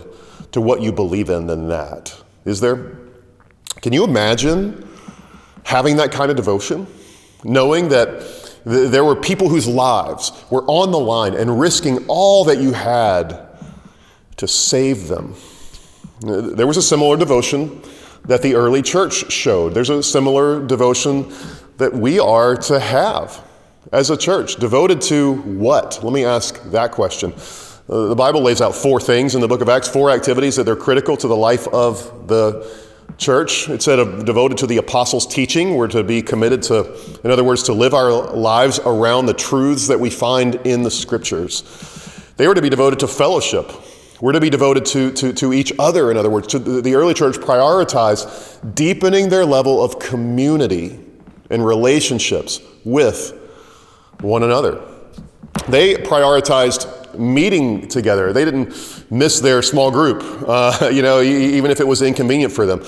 to 0.51 0.61
what 0.61 0.81
you 0.81 0.91
believe 0.91 1.29
in 1.29 1.47
than 1.47 1.67
that, 1.69 2.15
is 2.45 2.59
there? 2.59 2.97
Can 3.81 3.93
you 3.93 4.03
imagine 4.03 4.87
having 5.63 5.97
that 5.97 6.11
kind 6.11 6.29
of 6.29 6.37
devotion? 6.37 6.87
Knowing 7.43 7.89
that 7.89 8.51
there 8.65 9.03
were 9.03 9.15
people 9.15 9.49
whose 9.49 9.67
lives 9.67 10.31
were 10.49 10.63
on 10.67 10.91
the 10.91 10.99
line 10.99 11.33
and 11.33 11.59
risking 11.59 12.05
all 12.07 12.43
that 12.45 12.59
you 12.59 12.73
had 12.73 13.47
to 14.37 14.47
save 14.47 15.07
them. 15.07 15.35
There 16.21 16.67
was 16.67 16.77
a 16.77 16.81
similar 16.81 17.17
devotion 17.17 17.81
that 18.25 18.41
the 18.41 18.55
early 18.55 18.81
church 18.81 19.31
showed. 19.31 19.73
There's 19.73 19.89
a 19.89 20.03
similar 20.03 20.65
devotion 20.65 21.31
that 21.77 21.93
we 21.93 22.19
are 22.19 22.55
to 22.55 22.79
have 22.79 23.43
as 23.91 24.09
a 24.09 24.17
church. 24.17 24.55
Devoted 24.55 25.01
to 25.01 25.33
what? 25.33 25.99
Let 26.03 26.13
me 26.13 26.23
ask 26.25 26.61
that 26.71 26.91
question. 26.91 27.33
Uh, 27.89 28.07
the 28.07 28.15
Bible 28.15 28.41
lays 28.41 28.61
out 28.61 28.75
four 28.75 29.01
things 29.01 29.35
in 29.35 29.41
the 29.41 29.47
book 29.47 29.61
of 29.61 29.69
Acts, 29.69 29.87
four 29.87 30.11
activities 30.11 30.55
that 30.55 30.69
are 30.69 30.75
critical 30.75 31.17
to 31.17 31.27
the 31.27 31.35
life 31.35 31.67
of 31.69 32.27
the 32.27 32.65
church. 33.17 33.69
It 33.69 33.81
said 33.81 33.99
of 33.99 34.23
devoted 34.25 34.57
to 34.59 34.67
the 34.67 34.77
apostles' 34.77 35.27
teaching. 35.27 35.75
We're 35.75 35.87
to 35.89 36.03
be 36.03 36.21
committed 36.21 36.61
to, 36.63 37.19
in 37.23 37.31
other 37.31 37.43
words, 37.43 37.63
to 37.63 37.73
live 37.73 37.93
our 37.93 38.11
lives 38.11 38.79
around 38.79 39.25
the 39.25 39.33
truths 39.33 39.87
that 39.87 39.99
we 39.99 40.09
find 40.09 40.55
in 40.65 40.83
the 40.83 40.91
scriptures. 40.91 41.63
They 42.37 42.47
were 42.47 42.55
to 42.55 42.61
be 42.61 42.69
devoted 42.69 42.99
to 42.99 43.07
fellowship. 43.07 43.71
We're 44.21 44.33
to 44.33 44.39
be 44.39 44.51
devoted 44.51 44.85
to, 44.85 45.11
to, 45.13 45.33
to 45.33 45.51
each 45.51 45.73
other, 45.79 46.11
in 46.11 46.17
other 46.17 46.29
words. 46.29 46.47
To 46.49 46.59
the, 46.59 46.93
early 46.93 47.15
church 47.15 47.37
prioritized 47.37 48.75
deepening 48.75 49.29
their 49.29 49.45
level 49.45 49.83
of 49.83 49.97
community 49.97 50.99
and 51.49 51.65
relationships 51.65 52.61
with 52.85 53.37
one 54.21 54.43
another. 54.43 54.79
They 55.67 55.95
prioritized 55.95 57.17
meeting 57.17 57.87
together. 57.87 58.31
They 58.31 58.45
didn't 58.45 59.11
miss 59.11 59.39
their 59.39 59.63
small 59.63 59.89
group, 59.89 60.23
uh, 60.47 60.89
you 60.93 61.01
know, 61.01 61.21
even 61.21 61.71
if 61.71 61.79
it 61.79 61.87
was 61.87 62.03
inconvenient 62.03 62.53
for 62.53 62.67
them. 62.67 62.83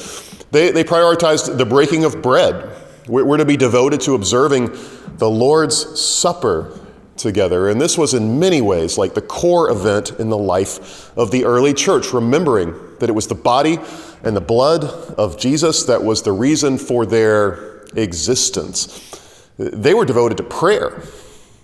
They, 0.51 0.71
they 0.71 0.83
prioritized 0.83 1.57
the 1.57 1.65
breaking 1.65 2.03
of 2.03 2.21
bread. 2.21 2.71
We're, 3.07 3.25
we're 3.25 3.37
to 3.37 3.45
be 3.45 3.57
devoted 3.57 4.01
to 4.01 4.13
observing 4.13 4.69
the 5.17 5.29
Lord's 5.29 5.99
Supper 5.99 6.79
together. 7.17 7.69
And 7.69 7.79
this 7.79 7.97
was, 7.97 8.13
in 8.13 8.39
many 8.39 8.61
ways, 8.61 8.97
like 8.97 9.13
the 9.13 9.21
core 9.21 9.69
event 9.69 10.11
in 10.19 10.29
the 10.29 10.37
life 10.37 11.15
of 11.17 11.31
the 11.31 11.45
early 11.45 11.73
church, 11.73 12.13
remembering 12.13 12.73
that 12.99 13.09
it 13.09 13.13
was 13.13 13.27
the 13.27 13.35
body 13.35 13.77
and 14.23 14.35
the 14.35 14.41
blood 14.41 14.83
of 15.17 15.37
Jesus 15.37 15.83
that 15.85 16.03
was 16.03 16.23
the 16.23 16.31
reason 16.31 16.77
for 16.77 17.05
their 17.05 17.83
existence. 17.95 19.19
They 19.57 19.93
were 19.93 20.05
devoted 20.05 20.37
to 20.37 20.43
prayer. 20.43 21.03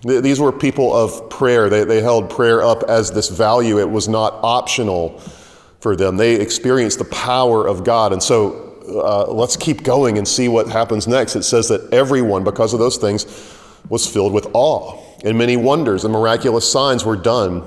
These 0.02 0.40
were 0.40 0.52
people 0.52 0.94
of 0.94 1.28
prayer. 1.28 1.68
They, 1.68 1.84
they 1.84 2.00
held 2.00 2.30
prayer 2.30 2.62
up 2.62 2.84
as 2.84 3.10
this 3.10 3.28
value. 3.28 3.78
It 3.78 3.90
was 3.90 4.08
not 4.08 4.38
optional 4.42 5.18
for 5.80 5.96
them. 5.96 6.16
They 6.16 6.36
experienced 6.36 6.98
the 6.98 7.04
power 7.06 7.66
of 7.66 7.84
God. 7.84 8.12
And 8.12 8.22
so 8.22 8.76
uh, 8.88 9.32
let's 9.32 9.56
keep 9.56 9.82
going 9.82 10.18
and 10.18 10.26
see 10.26 10.48
what 10.48 10.68
happens 10.68 11.06
next. 11.06 11.36
It 11.36 11.42
says 11.42 11.68
that 11.68 11.92
everyone, 11.92 12.44
because 12.44 12.72
of 12.72 12.78
those 12.78 12.96
things, 12.96 13.26
was 13.88 14.06
filled 14.06 14.32
with 14.32 14.46
awe. 14.54 15.09
And 15.24 15.36
many 15.36 15.56
wonders 15.56 16.04
and 16.04 16.12
miraculous 16.12 16.70
signs 16.70 17.04
were 17.04 17.16
done 17.16 17.64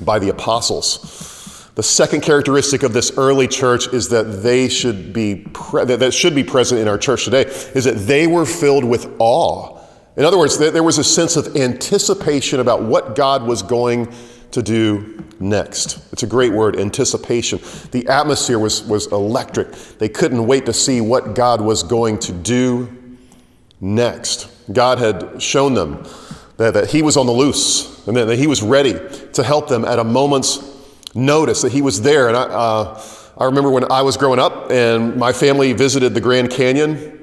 by 0.00 0.18
the 0.18 0.28
apostles. 0.28 1.70
The 1.74 1.82
second 1.82 2.22
characteristic 2.22 2.82
of 2.82 2.92
this 2.92 3.16
early 3.18 3.48
church 3.48 3.88
is 3.88 4.08
that 4.10 4.42
they 4.42 4.68
should 4.68 5.12
be 5.12 5.46
pre- 5.52 5.84
that 5.84 6.14
should 6.14 6.34
be 6.34 6.44
present 6.44 6.80
in 6.80 6.88
our 6.88 6.96
church 6.96 7.24
today 7.24 7.42
is 7.42 7.84
that 7.84 8.06
they 8.06 8.26
were 8.26 8.46
filled 8.46 8.84
with 8.84 9.14
awe 9.18 9.76
in 10.16 10.24
other 10.24 10.38
words, 10.38 10.56
there 10.56 10.82
was 10.82 10.96
a 10.96 11.04
sense 11.04 11.36
of 11.36 11.56
anticipation 11.56 12.60
about 12.60 12.82
what 12.82 13.14
God 13.14 13.42
was 13.42 13.62
going 13.62 14.12
to 14.52 14.62
do 14.62 15.22
next. 15.38 16.10
It's 16.10 16.22
a 16.22 16.26
great 16.26 16.52
word, 16.52 16.76
anticipation. 16.80 17.60
The 17.90 18.08
atmosphere 18.08 18.58
was, 18.58 18.82
was 18.84 19.12
electric. 19.12 19.72
They 19.98 20.08
couldn't 20.08 20.46
wait 20.46 20.64
to 20.66 20.72
see 20.72 21.02
what 21.02 21.34
God 21.34 21.60
was 21.60 21.82
going 21.82 22.18
to 22.20 22.32
do 22.32 23.18
next. 23.78 24.48
God 24.72 24.98
had 24.98 25.42
shown 25.42 25.74
them 25.74 26.06
that, 26.56 26.74
that 26.74 26.90
He 26.90 27.02
was 27.02 27.16
on 27.16 27.26
the 27.26 27.32
loose 27.32 28.06
and 28.06 28.16
that, 28.16 28.26
that 28.26 28.38
He 28.38 28.46
was 28.46 28.62
ready 28.62 28.94
to 29.32 29.42
help 29.42 29.68
them 29.68 29.84
at 29.84 29.98
a 29.98 30.04
moment's 30.04 30.58
notice, 31.14 31.62
that 31.62 31.72
He 31.72 31.82
was 31.82 32.02
there. 32.02 32.28
And 32.28 32.36
I, 32.36 32.42
uh, 32.42 33.02
I 33.38 33.44
remember 33.44 33.70
when 33.70 33.90
I 33.90 34.02
was 34.02 34.16
growing 34.16 34.38
up 34.38 34.70
and 34.70 35.16
my 35.16 35.32
family 35.32 35.72
visited 35.72 36.14
the 36.14 36.20
Grand 36.20 36.50
Canyon 36.50 37.16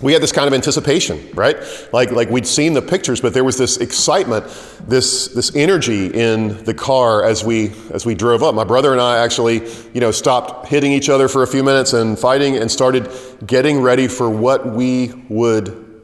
we 0.00 0.12
had 0.12 0.20
this 0.20 0.32
kind 0.32 0.48
of 0.48 0.54
anticipation, 0.54 1.30
right? 1.34 1.56
Like, 1.92 2.10
like 2.10 2.28
we'd 2.28 2.46
seen 2.46 2.72
the 2.72 2.82
pictures, 2.82 3.20
but 3.20 3.32
there 3.32 3.44
was 3.44 3.56
this 3.56 3.76
excitement, 3.76 4.44
this, 4.80 5.28
this 5.28 5.54
energy 5.54 6.06
in 6.06 6.64
the 6.64 6.74
car 6.74 7.24
as 7.24 7.44
we, 7.44 7.72
as 7.90 8.04
we 8.04 8.14
drove 8.14 8.42
up. 8.42 8.56
My 8.56 8.64
brother 8.64 8.90
and 8.90 9.00
I 9.00 9.18
actually, 9.18 9.66
you 9.94 10.00
know, 10.00 10.10
stopped 10.10 10.66
hitting 10.66 10.90
each 10.90 11.08
other 11.08 11.28
for 11.28 11.44
a 11.44 11.46
few 11.46 11.62
minutes 11.62 11.92
and 11.92 12.18
fighting 12.18 12.56
and 12.56 12.68
started 12.68 13.08
getting 13.46 13.80
ready 13.80 14.08
for 14.08 14.28
what 14.28 14.66
we 14.66 15.12
would 15.28 16.02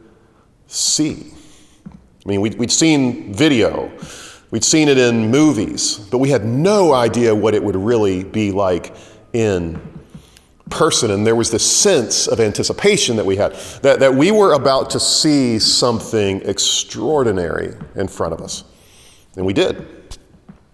see. 0.69 1.33
I 2.25 2.29
mean, 2.29 2.41
we'd, 2.41 2.59
we'd 2.59 2.71
seen 2.71 3.33
video, 3.33 3.91
we'd 4.51 4.65
seen 4.65 4.89
it 4.89 4.99
in 4.99 5.31
movies, 5.31 5.99
but 6.11 6.19
we 6.19 6.29
had 6.29 6.45
no 6.45 6.93
idea 6.93 7.35
what 7.35 7.55
it 7.55 7.63
would 7.63 7.77
really 7.77 8.25
be 8.25 8.53
like 8.53 8.95
in 9.33 9.81
person, 10.69 11.11
and 11.11 11.27
there 11.27 11.35
was 11.35 11.51
this 11.51 11.69
sense 11.69 12.29
of 12.29 12.41
anticipation 12.41 13.17
that 13.17 13.27
we 13.27 13.37
had 13.37 13.55
that, 13.83 14.01
that 14.01 14.15
we 14.15 14.31
were 14.31 14.53
about 14.53 14.91
to 14.91 15.01
see 15.01 15.59
something 15.59 16.41
extraordinary 16.43 17.75
in 17.97 18.07
front 18.07 18.33
of 18.33 18.41
us. 18.41 18.65
And 19.37 19.45
we 19.45 19.53
did. 19.53 19.87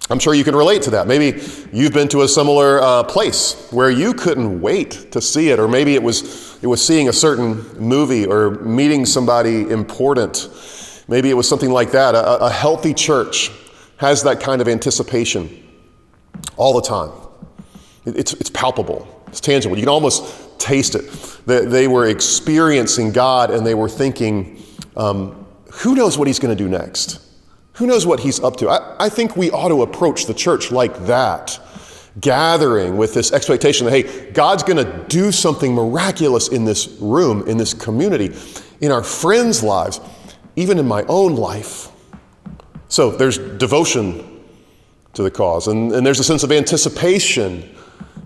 I'm 0.09 0.19
sure 0.21 0.35
you 0.35 0.45
can 0.45 0.55
relate 0.55 0.83
to 0.83 0.91
that. 0.91 1.09
Maybe 1.09 1.43
you've 1.73 1.93
been 1.93 2.09
to 2.09 2.23
a 2.23 2.29
similar 2.29 2.81
uh, 2.81 3.03
place 3.05 3.69
where 3.73 3.91
you 3.91 4.15
couldn't 4.15 4.61
wait 4.61 5.11
to 5.13 5.21
see 5.21 5.51
it, 5.51 5.59
or 5.59 5.67
maybe 5.67 5.95
it 5.95 6.03
was, 6.03 6.63
it 6.63 6.67
was 6.67 6.85
seeing 6.85 7.09
a 7.09 7.13
certain 7.13 7.63
movie 7.79 8.25
or 8.25 8.51
meeting 8.51 9.05
somebody 9.05 9.69
important. 9.69 10.49
Maybe 11.09 11.31
it 11.31 11.35
was 11.35 11.49
something 11.49 11.71
like 11.71 11.93
that. 11.93 12.15
A, 12.15 12.45
a 12.45 12.51
healthy 12.51 12.95
church 12.95 13.51
has 13.99 14.23
that 14.25 14.41
kind 14.41 14.61
of 14.61 14.69
anticipation 14.69 15.63
all 16.57 16.75
the 16.75 16.83
time. 16.83 17.11
It's, 18.05 18.33
it's 18.35 18.51
palpable. 18.51 19.25
It's 19.29 19.41
tangible. 19.41 19.77
You 19.77 19.83
can 19.83 19.89
almost 19.89 20.59
taste 20.59 20.95
it. 20.95 21.11
They, 21.47 21.65
they 21.65 21.89
were 21.89 22.07
experiencing 22.07 23.13
God 23.13 23.51
and 23.51 23.67
they 23.67 23.75
were 23.75 23.89
thinking, 23.89 24.63
um, 24.97 25.47
who 25.73 25.95
knows 25.95 26.17
what 26.17 26.27
he's 26.27 26.39
going 26.39 26.57
to 26.57 26.63
do 26.63 26.69
next? 26.69 27.21
Who 27.75 27.87
knows 27.87 28.07
what 28.07 28.21
he's 28.21 28.43
up 28.43 28.57
to? 28.57 28.71
I, 28.71 29.07
I 29.07 29.09
think 29.09 29.37
we 29.37 29.51
ought 29.51 29.69
to 29.69 29.83
approach 29.83 30.27
the 30.27 30.35
church 30.35 30.73
like 30.73 31.07
that, 31.07 31.61
gathering 32.21 32.97
with 32.97 33.13
this 33.13 33.33
expectation 33.33 33.85
that, 33.85 33.93
hey, 33.93 34.31
God's 34.31 34.63
going 34.63 34.85
to 34.85 35.05
do 35.09 35.31
something 35.31 35.75
miraculous 35.75 36.49
in 36.49 36.65
this 36.65 36.89
room, 37.01 37.47
in 37.47 37.59
this 37.59 37.75
community, 37.75 38.35
in 38.81 38.91
our 38.91 39.03
friends' 39.03 39.63
lives, 39.63 40.01
even 40.57 40.79
in 40.79 40.87
my 40.87 41.03
own 41.05 41.37
life. 41.37 41.89
So 42.89 43.11
there's 43.11 43.39
devotion 43.39 44.43
to 45.15 45.23
the 45.23 45.31
cause, 45.31 45.69
and, 45.69 45.93
and 45.93 46.07
there's 46.07 46.21
a 46.21 46.25
sense 46.25 46.43
of 46.43 46.53
anticipation 46.53 47.75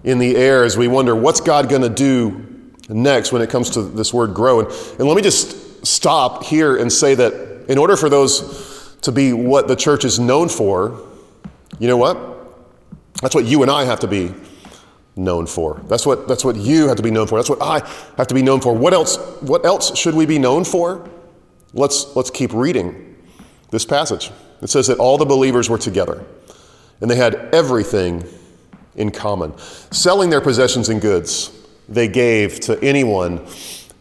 in 0.05 0.19
the 0.19 0.37
air 0.37 0.65
as 0.65 0.77
we 0.77 0.89
wonder 0.89 1.15
what's 1.15 1.41
God 1.41 1.69
going 1.69 1.83
to 1.83 1.91
do 1.91 2.47
next 2.89 3.33
when 3.33 3.43
it 3.43 3.51
comes 3.51 3.71
to 3.71 3.83
this 3.83 4.13
word 4.13 4.35
grow. 4.35 4.61
And, 4.61 4.69
and 4.69 5.01
let 5.01 5.17
me 5.17 5.23
just 5.23 5.87
stop 5.87 6.45
here 6.45 6.77
and 6.77 6.93
say 6.93 7.15
that 7.15 7.67
in 7.69 7.79
order 7.79 7.97
for 7.97 8.09
those 8.09 8.97
to 9.03 9.13
be 9.13 9.33
what 9.33 9.69
the 9.69 9.77
church 9.77 10.05
is 10.05 10.19
known 10.19 10.49
for, 10.49 11.07
you 11.79 11.89
know 11.89 11.97
what? 11.97 12.19
That's 13.23 13.35
what 13.35 13.45
you 13.45 13.63
and 13.63 13.71
I 13.71 13.85
have 13.85 14.01
to 14.01 14.09
be 14.09 14.35
known 15.17 15.47
for. 15.47 15.81
That's 15.87 16.07
what, 16.07 16.27
that's 16.27 16.45
what 16.45 16.57
you 16.57 16.89
have 16.89 16.97
to 16.97 17.03
be 17.03 17.11
known 17.11 17.27
for. 17.27 17.39
That's 17.39 17.51
what 17.51 17.63
I 17.63 17.87
have 18.17 18.27
to 18.29 18.35
be 18.35 18.43
known 18.43 18.61
for. 18.61 18.75
What 18.75 18.93
else, 18.93 19.17
what 19.41 19.65
else 19.65 19.97
should 19.97 20.15
we 20.15 20.27
be 20.27 20.39
known 20.39 20.65
for? 20.65 21.09
Let's, 21.73 22.15
let's 22.17 22.31
keep 22.31 22.53
reading 22.53 23.17
this 23.71 23.85
passage. 23.85 24.31
It 24.61 24.69
says 24.69 24.89
that 24.89 24.99
all 24.99 25.19
the 25.19 25.25
believers 25.25 25.71
were 25.71 25.79
together 25.79 26.25
and 27.01 27.11
they 27.11 27.17
had 27.17 27.35
everything 27.55 28.25
in 28.97 29.11
common. 29.11 29.57
Selling 29.91 30.31
their 30.31 30.41
possessions 30.41 30.89
and 30.89 31.01
goods, 31.01 31.51
they 31.89 32.09
gave 32.09 32.61
to 32.61 32.83
anyone 32.83 33.47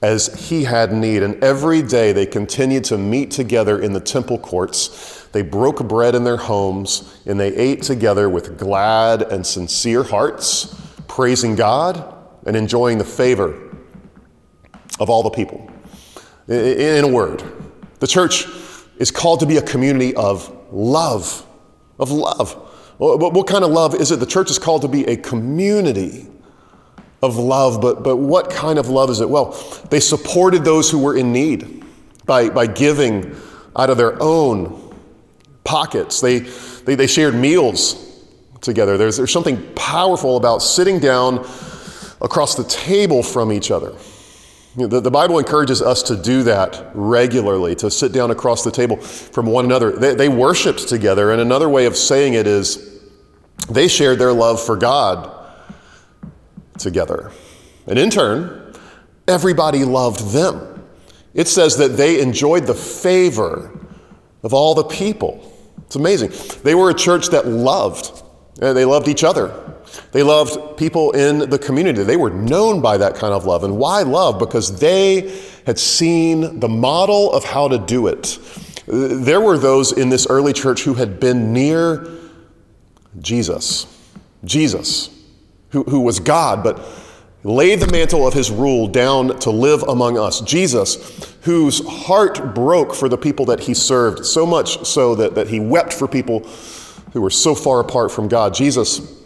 as 0.02 0.50
he 0.50 0.64
had 0.64 0.94
need. 0.94 1.24
And 1.24 1.42
every 1.44 1.82
day 1.82 2.12
they 2.12 2.26
continued 2.26 2.84
to 2.86 2.98
meet 2.98 3.32
together 3.32 3.82
in 3.82 3.94
the 3.94 4.00
temple 4.00 4.38
courts. 4.38 5.28
They 5.32 5.42
broke 5.42 5.88
bread 5.88 6.16
in 6.16 6.24
their 6.24 6.38
homes, 6.38 7.22
and 7.26 7.40
they 7.40 7.54
ate 7.56 7.84
together 7.84 8.30
with 8.30 8.58
glad 8.58 9.22
and 9.22 9.46
sincere 9.46 10.04
hearts, 10.04 10.76
praising 11.08 11.56
God 11.56 12.16
and 12.46 12.56
enjoying 12.56 12.98
the 12.98 13.06
favor 13.06 13.70
of 15.00 15.10
all 15.10 15.24
the 15.24 15.30
people. 15.30 15.69
In 16.50 17.04
a 17.04 17.08
word, 17.08 17.44
the 18.00 18.08
church 18.08 18.48
is 18.98 19.12
called 19.12 19.42
to 19.42 19.46
be 19.46 19.58
a 19.58 19.62
community 19.62 20.16
of 20.16 20.52
love, 20.72 21.46
of 22.00 22.12
love. 22.12 22.54
What 22.98 23.48
kind 23.48 23.64
of 23.64 23.72
love 23.72 23.94
is 23.94 24.12
it? 24.12 24.20
The 24.20 24.26
church 24.26 24.50
is 24.50 24.58
called 24.58 24.82
to 24.82 24.88
be 24.88 25.06
a 25.06 25.16
community 25.16 26.28
of 27.22 27.38
love, 27.38 27.82
but, 27.82 28.04
but 28.04 28.16
what 28.18 28.50
kind 28.50 28.80
of 28.80 28.90
love 28.90 29.10
is 29.10 29.22
it? 29.22 29.30
Well, 29.30 29.52
they 29.90 30.00
supported 30.00 30.64
those 30.64 30.90
who 30.90 31.00
were 31.00 31.16
in 31.16 31.32
need 31.32 31.86
by, 32.26 32.50
by 32.50 32.66
giving 32.66 33.36
out 33.76 33.90
of 33.90 33.98
their 33.98 34.22
own 34.22 34.98
pockets. 35.64 36.20
They, 36.20 36.40
they, 36.40 36.96
they 36.96 37.08
shared 37.08 37.36
meals 37.36 38.24
together. 38.62 38.98
There's, 38.98 39.18
there's 39.18 39.32
something 39.32 39.74
powerful 39.76 40.36
about 40.36 40.64
sitting 40.64 41.00
down 41.00 41.48
across 42.22 42.56
the 42.56 42.64
table 42.64 43.22
from 43.22 43.52
each 43.52 43.70
other. 43.70 43.94
The, 44.76 45.02
the, 45.02 45.12
Bible 45.12 45.40
encourages 45.40 45.82
us 45.82 46.04
to 46.04 46.16
do 46.16 46.44
that 46.44 46.92
regularly, 46.94 47.76
to 47.78 47.90
sit 47.90 48.12
down 48.12 48.30
across 48.30 48.64
the 48.64 48.72
table 48.72 48.98
from 48.98 49.48
one 49.48 49.66
another. 49.66 49.92
They, 49.92 50.14
they 50.14 50.30
worshiped 50.30 50.88
together, 50.88 51.32
and 51.32 51.42
another 51.42 51.68
way 51.68 51.86
of 51.86 51.98
saying 51.98 52.36
it 52.36 52.46
is 52.46 53.02
they 53.70 53.88
shared 53.88 54.20
their 54.20 54.32
love 54.32 54.64
for 54.64 54.76
God 54.76 55.36
together. 56.78 57.32
And 57.88 57.98
in 57.98 58.12
turn, 58.12 58.76
everybody 59.28 59.84
loved 59.86 60.32
them. 60.32 60.86
It 61.34 61.48
says 61.48 61.78
that 61.78 61.90
they 61.90 62.22
enjoyed 62.22 62.68
the 62.68 62.76
favor 62.76 63.80
of 64.44 64.54
all 64.54 64.76
the 64.76 64.84
people. 64.84 65.52
It's 65.86 65.96
amazing. 65.96 66.32
They 66.64 66.76
were 66.76 66.92
a 66.92 66.94
church 66.94 67.30
that 67.30 67.48
loved, 67.48 68.24
they 68.58 68.86
loved 68.86 69.08
each 69.08 69.24
other. 69.24 69.52
They 70.12 70.24
loved 70.24 70.78
people 70.78 71.12
in 71.12 71.50
the 71.50 71.60
community. 71.60 72.04
They 72.04 72.18
were 72.18 72.30
known 72.30 72.82
by 72.82 72.98
that 72.98 73.16
kind 73.16 73.34
of 73.34 73.46
love. 73.46 73.64
And 73.64 73.78
why 73.78 74.02
love? 74.04 74.40
Because 74.40 74.80
they 74.80 75.36
had 75.66 75.78
seen 75.78 76.60
the 76.60 76.70
model 76.70 77.32
of 77.32 77.44
how 77.44 77.68
to 77.68 77.78
do 77.78 78.08
it. 78.08 78.40
There 78.88 79.42
were 79.42 79.58
those 79.58 79.92
in 79.92 80.10
this 80.10 80.26
early 80.28 80.54
church 80.54 80.84
who 80.84 80.96
had 80.96 81.20
been 81.20 81.54
near 81.54 82.08
Jesus. 83.22 83.86
Jesus 84.46 85.16
who, 85.72 85.84
who 85.84 86.02
was 86.02 86.20
God, 86.20 86.64
but 86.64 86.84
laid 87.44 87.80
the 87.80 87.92
mantle 87.92 88.28
of 88.28 88.34
his 88.34 88.52
rule 88.52 88.88
down 88.88 89.40
to 89.40 89.50
live 89.50 89.84
among 89.84 90.18
us. 90.18 90.42
Jesus, 90.42 91.36
whose 91.44 91.86
heart 91.88 92.54
broke 92.54 92.94
for 92.94 93.08
the 93.08 93.18
people 93.18 93.46
that 93.46 93.62
he 93.62 93.74
served, 93.74 94.26
so 94.26 94.46
much 94.46 94.86
so 94.86 95.16
that, 95.16 95.36
that 95.36 95.48
he 95.48 95.60
wept 95.60 95.94
for 95.94 96.08
people 96.08 96.42
who 97.14 97.22
were 97.22 97.30
so 97.30 97.56
far 97.56 97.80
apart 97.80 98.12
from 98.12 98.28
God. 98.28 98.54
Jesus, 98.54 99.19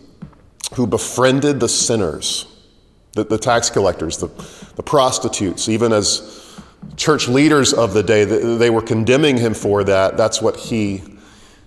who 0.76 0.88
befriended 0.88 1.60
the 1.60 1.70
sinners, 1.70 2.48
the, 3.14 3.24
the 3.24 3.38
tax 3.38 3.70
collectors, 3.70 4.18
the, 4.18 4.28
the 4.76 4.84
prostitutes, 4.84 5.70
even 5.70 5.94
as 5.94 6.60
church 6.98 7.28
leaders 7.28 7.74
of 7.74 7.94
the 7.94 8.04
day, 8.04 8.26
they 8.26 8.70
were 8.70 8.82
condemning 8.82 9.38
him 9.38 9.54
for 9.54 9.84
that. 9.84 10.18
That's 10.18 10.42
what 10.42 10.58
he 10.58 11.04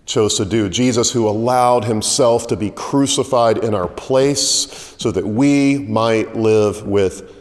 chose 0.06 0.36
to 0.36 0.44
do. 0.44 0.68
Jesus, 0.68 1.10
who 1.10 1.28
allowed 1.28 1.84
himself 1.84 2.46
to 2.48 2.56
be 2.56 2.70
crucified 2.70 3.58
in 3.58 3.74
our 3.74 3.88
place 3.88 4.94
so 4.98 5.10
that 5.10 5.26
we 5.26 5.78
might 5.78 6.36
live 6.36 6.86
with 6.86 7.32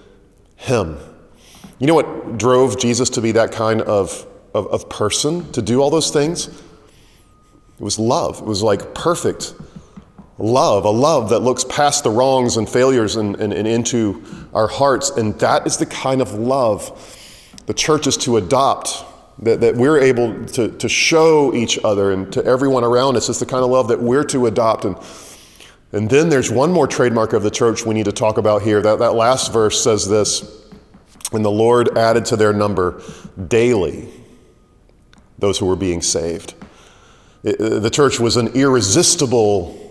him. 0.56 0.98
You 1.80 1.88
know 1.88 1.96
what 1.96 2.38
drove 2.38 2.80
Jesus 2.80 3.10
to 3.12 3.22
be 3.22 3.34
that 3.34 3.52
kind 3.52 3.82
of, 3.82 4.26
of, 4.54 4.68
of, 4.68 4.90
person, 4.90 5.52
to 5.52 5.62
do 5.62 5.82
all 5.82 5.90
those 5.90 6.10
things? 6.10 6.48
It 6.48 7.84
was 7.84 8.00
love. 8.00 8.40
It 8.40 8.46
was 8.46 8.64
like 8.64 8.96
perfect 8.96 9.54
love, 10.38 10.86
a 10.86 10.90
love 10.90 11.30
that 11.30 11.40
looks 11.40 11.64
past 11.64 12.04
the 12.04 12.10
wrongs 12.10 12.58
and 12.58 12.68
failures 12.68 13.16
and, 13.16 13.36
and, 13.38 13.54
and 13.54 13.68
into 13.68 14.24
our 14.54 14.68
hearts. 14.68 15.10
And 15.12 15.38
that 15.40 15.66
is 15.66 15.78
the 15.78 15.86
kind 15.86 16.22
of 16.22 16.34
love 16.34 17.16
the 17.66 17.74
church 17.74 18.08
is 18.08 18.18
to 18.18 18.38
adopt 18.38 19.04
that, 19.40 19.62
that 19.62 19.76
we're 19.76 20.00
able 20.00 20.46
to, 20.46 20.70
to 20.70 20.90
show 20.90 21.54
each 21.54 21.80
other 21.84 22.12
and 22.12 22.32
to 22.34 22.46
everyone 22.46 22.84
around 22.84 23.18
us. 23.18 23.28
It's 23.28 23.40
the 23.40 23.46
kind 23.46 23.64
of 23.64 23.70
love 23.70 23.88
that 23.88 24.00
we're 24.00 24.24
to 24.26 24.46
adopt. 24.46 24.86
And, 24.86 24.96
and 25.92 26.10
then 26.10 26.30
there's 26.30 26.52
one 26.52 26.72
more 26.72 26.88
trademark 26.88 27.34
of 27.34 27.44
the 27.44 27.52
church 27.52 27.86
we 27.86 27.94
need 27.94 28.06
to 28.06 28.12
talk 28.12 28.38
about 28.38 28.62
here. 28.62 28.82
That, 28.82 29.00
that 29.00 29.14
last 29.14 29.52
verse 29.52 29.84
says 29.84 30.08
this 30.08 30.70
And 31.32 31.44
the 31.44 31.52
Lord 31.52 31.98
added 31.98 32.26
to 32.26 32.38
their 32.38 32.54
number 32.54 33.02
daily 33.48 34.10
those 35.38 35.58
who 35.58 35.66
were 35.66 35.76
being 35.76 36.02
saved. 36.02 36.54
It, 37.44 37.58
the 37.58 37.90
church 37.90 38.20
was 38.20 38.38
an 38.38 38.50
irresistible 38.50 39.85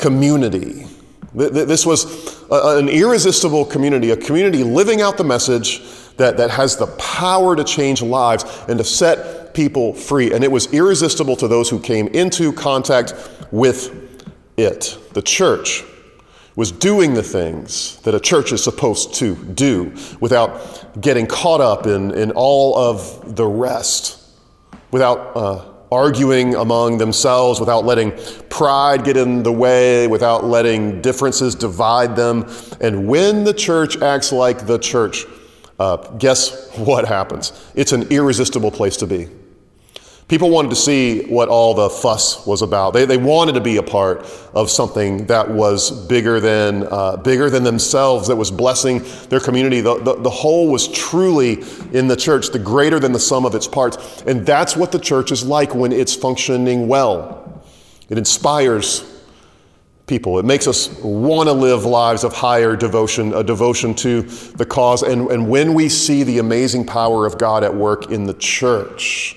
community. 0.00 0.86
This 1.34 1.86
was 1.86 2.42
an 2.50 2.88
irresistible 2.88 3.64
community, 3.64 4.10
a 4.10 4.16
community 4.16 4.64
living 4.64 5.00
out 5.00 5.16
the 5.16 5.24
message 5.24 5.80
that, 6.16 6.36
that 6.38 6.50
has 6.50 6.76
the 6.76 6.88
power 6.98 7.54
to 7.54 7.62
change 7.62 8.02
lives 8.02 8.44
and 8.68 8.78
to 8.78 8.84
set 8.84 9.54
people 9.54 9.94
free. 9.94 10.32
And 10.32 10.42
it 10.42 10.50
was 10.50 10.72
irresistible 10.72 11.36
to 11.36 11.48
those 11.48 11.70
who 11.70 11.78
came 11.78 12.08
into 12.08 12.52
contact 12.52 13.14
with 13.52 14.26
it. 14.56 14.98
The 15.12 15.22
church 15.22 15.84
was 16.56 16.72
doing 16.72 17.14
the 17.14 17.22
things 17.22 18.00
that 18.02 18.14
a 18.14 18.20
church 18.20 18.52
is 18.52 18.62
supposed 18.62 19.14
to 19.14 19.36
do 19.36 19.94
without 20.20 21.00
getting 21.00 21.26
caught 21.26 21.60
up 21.60 21.86
in, 21.86 22.10
in 22.10 22.32
all 22.32 22.76
of 22.76 23.36
the 23.36 23.46
rest, 23.46 24.20
without 24.90 25.36
uh, 25.36 25.69
arguing 25.92 26.54
among 26.54 26.98
themselves, 26.98 27.60
without 27.60 27.84
letting 27.84 28.12
pride 28.48 29.04
get 29.04 29.16
in 29.16 29.42
the 29.42 29.52
way, 29.52 30.06
without 30.06 30.44
letting 30.44 31.00
differences 31.02 31.54
divide 31.54 32.16
them. 32.16 32.46
And 32.80 33.08
when 33.08 33.44
the 33.44 33.54
church 33.54 34.00
acts 34.00 34.32
like 34.32 34.66
the 34.66 34.78
church, 34.78 35.24
uh, 35.78 35.96
guess 36.18 36.70
what 36.76 37.06
happens? 37.06 37.52
It's 37.74 37.92
an 37.92 38.02
irresistible 38.10 38.70
place 38.70 38.96
to 38.98 39.06
be. 39.06 39.28
People 40.30 40.50
wanted 40.50 40.68
to 40.68 40.76
see 40.76 41.24
what 41.24 41.48
all 41.48 41.74
the 41.74 41.90
fuss 41.90 42.46
was 42.46 42.62
about. 42.62 42.92
They, 42.92 43.04
they 43.04 43.16
wanted 43.16 43.56
to 43.56 43.60
be 43.60 43.78
a 43.78 43.82
part 43.82 44.20
of 44.54 44.70
something 44.70 45.26
that 45.26 45.50
was 45.50 45.90
bigger 46.06 46.38
than, 46.38 46.86
uh, 46.88 47.16
bigger 47.16 47.50
than 47.50 47.64
themselves, 47.64 48.28
that 48.28 48.36
was 48.36 48.48
blessing 48.48 49.02
their 49.28 49.40
community. 49.40 49.80
The, 49.80 49.98
the, 49.98 50.14
the 50.14 50.30
whole 50.30 50.70
was 50.70 50.86
truly 50.86 51.64
in 51.92 52.06
the 52.06 52.14
church, 52.14 52.50
the 52.50 52.60
greater 52.60 53.00
than 53.00 53.10
the 53.10 53.18
sum 53.18 53.44
of 53.44 53.56
its 53.56 53.66
parts. 53.66 54.22
And 54.22 54.46
that's 54.46 54.76
what 54.76 54.92
the 54.92 55.00
church 55.00 55.32
is 55.32 55.44
like 55.44 55.74
when 55.74 55.90
it's 55.90 56.14
functioning 56.14 56.86
well. 56.86 57.64
It 58.08 58.16
inspires 58.16 59.20
people. 60.06 60.38
It 60.38 60.44
makes 60.44 60.68
us 60.68 60.96
want 61.00 61.48
to 61.48 61.52
live 61.52 61.84
lives 61.84 62.22
of 62.22 62.34
higher 62.34 62.76
devotion, 62.76 63.34
a 63.34 63.42
devotion 63.42 63.96
to 63.96 64.22
the 64.22 64.64
cause. 64.64 65.02
And, 65.02 65.28
and 65.28 65.50
when 65.50 65.74
we 65.74 65.88
see 65.88 66.22
the 66.22 66.38
amazing 66.38 66.86
power 66.86 67.26
of 67.26 67.36
God 67.36 67.64
at 67.64 67.74
work 67.74 68.12
in 68.12 68.26
the 68.26 68.34
church, 68.34 69.36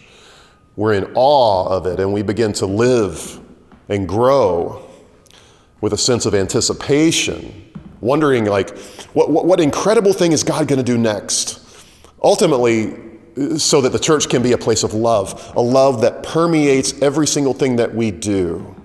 we're 0.75 0.93
in 0.93 1.11
awe 1.15 1.67
of 1.67 1.85
it 1.85 1.99
and 1.99 2.13
we 2.13 2.21
begin 2.21 2.53
to 2.53 2.65
live 2.65 3.39
and 3.89 4.07
grow 4.07 4.83
with 5.81 5.93
a 5.93 5.97
sense 5.97 6.25
of 6.25 6.33
anticipation, 6.33 7.71
wondering, 7.99 8.45
like, 8.45 8.77
what, 9.13 9.29
what, 9.29 9.45
what 9.45 9.59
incredible 9.59 10.13
thing 10.13 10.31
is 10.31 10.43
God 10.43 10.67
going 10.67 10.77
to 10.77 10.83
do 10.83 10.97
next? 10.97 11.59
Ultimately, 12.23 12.95
so 13.57 13.81
that 13.81 13.91
the 13.91 13.99
church 13.99 14.29
can 14.29 14.41
be 14.41 14.53
a 14.53 14.57
place 14.57 14.83
of 14.83 14.93
love, 14.93 15.51
a 15.55 15.61
love 15.61 16.01
that 16.01 16.23
permeates 16.23 16.99
every 17.01 17.27
single 17.27 17.53
thing 17.53 17.77
that 17.77 17.93
we 17.93 18.11
do. 18.11 18.75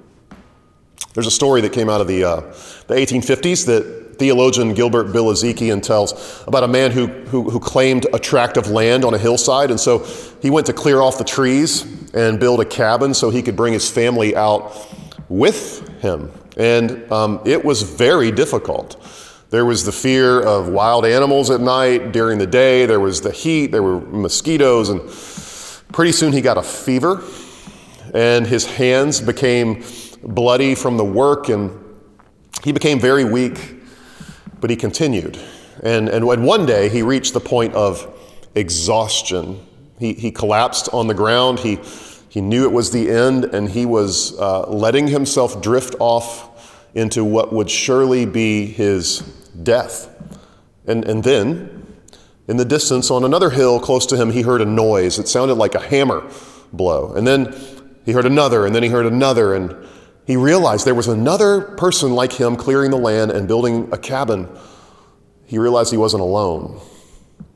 There's 1.14 1.26
a 1.26 1.32
story 1.32 1.60
that 1.62 1.72
came 1.72 1.88
out 1.88 2.00
of 2.00 2.08
the, 2.08 2.24
uh, 2.24 2.40
the 2.86 2.94
1850s 2.94 3.66
that 3.66 4.07
theologian 4.18 4.74
Gilbert 4.74 5.08
Bilezikian 5.08 5.82
tells 5.82 6.44
about 6.46 6.64
a 6.64 6.68
man 6.68 6.90
who, 6.90 7.06
who, 7.06 7.48
who, 7.50 7.60
claimed 7.60 8.06
a 8.12 8.18
tract 8.18 8.56
of 8.56 8.68
land 8.68 9.04
on 9.04 9.14
a 9.14 9.18
hillside. 9.18 9.70
And 9.70 9.78
so 9.78 10.00
he 10.42 10.50
went 10.50 10.66
to 10.66 10.72
clear 10.72 11.00
off 11.00 11.18
the 11.18 11.24
trees 11.24 11.82
and 12.14 12.40
build 12.40 12.60
a 12.60 12.64
cabin 12.64 13.14
so 13.14 13.30
he 13.30 13.42
could 13.42 13.56
bring 13.56 13.72
his 13.72 13.90
family 13.90 14.34
out 14.34 14.74
with 15.28 15.86
him. 16.00 16.32
And 16.56 17.10
um, 17.12 17.40
it 17.44 17.64
was 17.64 17.82
very 17.82 18.32
difficult. 18.32 19.00
There 19.50 19.64
was 19.64 19.84
the 19.84 19.92
fear 19.92 20.40
of 20.42 20.68
wild 20.68 21.06
animals 21.06 21.50
at 21.50 21.60
night, 21.60 22.12
during 22.12 22.38
the 22.38 22.46
day, 22.46 22.84
there 22.84 23.00
was 23.00 23.22
the 23.22 23.32
heat, 23.32 23.68
there 23.68 23.82
were 23.82 24.00
mosquitoes, 24.00 24.90
and 24.90 25.00
pretty 25.90 26.12
soon 26.12 26.34
he 26.34 26.42
got 26.42 26.58
a 26.58 26.62
fever, 26.62 27.22
and 28.12 28.46
his 28.46 28.66
hands 28.66 29.22
became 29.22 29.82
bloody 30.22 30.74
from 30.74 30.98
the 30.98 31.04
work, 31.04 31.48
and 31.48 31.72
he 32.62 32.72
became 32.72 33.00
very 33.00 33.24
weak, 33.24 33.77
but 34.60 34.70
he 34.70 34.76
continued. 34.76 35.38
And, 35.82 36.08
and 36.08 36.26
one 36.26 36.66
day 36.66 36.88
he 36.88 37.02
reached 37.02 37.34
the 37.34 37.40
point 37.40 37.74
of 37.74 38.06
exhaustion. 38.54 39.60
He, 39.98 40.14
he 40.14 40.30
collapsed 40.30 40.88
on 40.92 41.06
the 41.06 41.14
ground. 41.14 41.60
He 41.60 41.78
He 42.30 42.40
knew 42.42 42.64
it 42.64 42.72
was 42.72 42.90
the 42.90 43.10
end, 43.10 43.44
and 43.54 43.70
he 43.70 43.86
was 43.86 44.38
uh, 44.38 44.68
letting 44.68 45.08
himself 45.08 45.62
drift 45.62 45.94
off 45.98 46.46
into 46.94 47.24
what 47.24 47.52
would 47.52 47.70
surely 47.70 48.26
be 48.26 48.66
his 48.66 49.22
death. 49.62 50.08
And, 50.86 51.04
and 51.08 51.24
then, 51.24 51.86
in 52.46 52.56
the 52.56 52.64
distance, 52.64 53.10
on 53.10 53.24
another 53.24 53.50
hill 53.50 53.80
close 53.80 54.06
to 54.06 54.16
him, 54.16 54.30
he 54.30 54.42
heard 54.42 54.60
a 54.60 54.66
noise. 54.66 55.18
It 55.18 55.28
sounded 55.28 55.54
like 55.54 55.74
a 55.74 55.80
hammer 55.80 56.22
blow. 56.72 57.14
And 57.14 57.26
then 57.26 57.54
he 58.04 58.12
heard 58.12 58.26
another, 58.26 58.66
and 58.66 58.74
then 58.74 58.82
he 58.82 58.90
heard 58.90 59.06
another, 59.06 59.54
and 59.54 59.74
he 60.28 60.36
realized 60.36 60.84
there 60.84 60.94
was 60.94 61.08
another 61.08 61.62
person 61.62 62.14
like 62.14 62.34
him 62.34 62.54
clearing 62.54 62.90
the 62.90 62.98
land 62.98 63.30
and 63.30 63.48
building 63.48 63.88
a 63.92 63.96
cabin. 63.96 64.46
He 65.46 65.58
realized 65.58 65.90
he 65.90 65.96
wasn't 65.96 66.20
alone. 66.20 66.82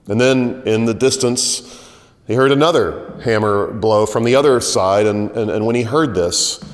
And 0.08 0.18
then 0.18 0.62
in 0.64 0.86
the 0.86 0.94
distance, 0.94 1.86
he 2.26 2.32
heard 2.32 2.50
another 2.50 3.20
hammer 3.22 3.70
blow 3.70 4.06
from 4.06 4.24
the 4.24 4.34
other 4.36 4.58
side, 4.62 5.04
and, 5.04 5.30
and, 5.32 5.50
and 5.50 5.66
when 5.66 5.76
he 5.76 5.82
heard 5.82 6.14
this, 6.14 6.64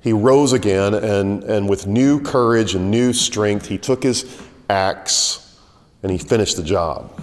he 0.00 0.12
rose 0.12 0.52
again, 0.52 0.92
and, 0.92 1.44
and 1.44 1.68
with 1.68 1.86
new 1.86 2.20
courage 2.20 2.74
and 2.74 2.90
new 2.90 3.12
strength, 3.12 3.68
he 3.68 3.78
took 3.78 4.02
his 4.02 4.42
axe 4.68 5.56
and 6.02 6.10
he 6.10 6.18
finished 6.18 6.56
the 6.56 6.64
job. 6.64 7.22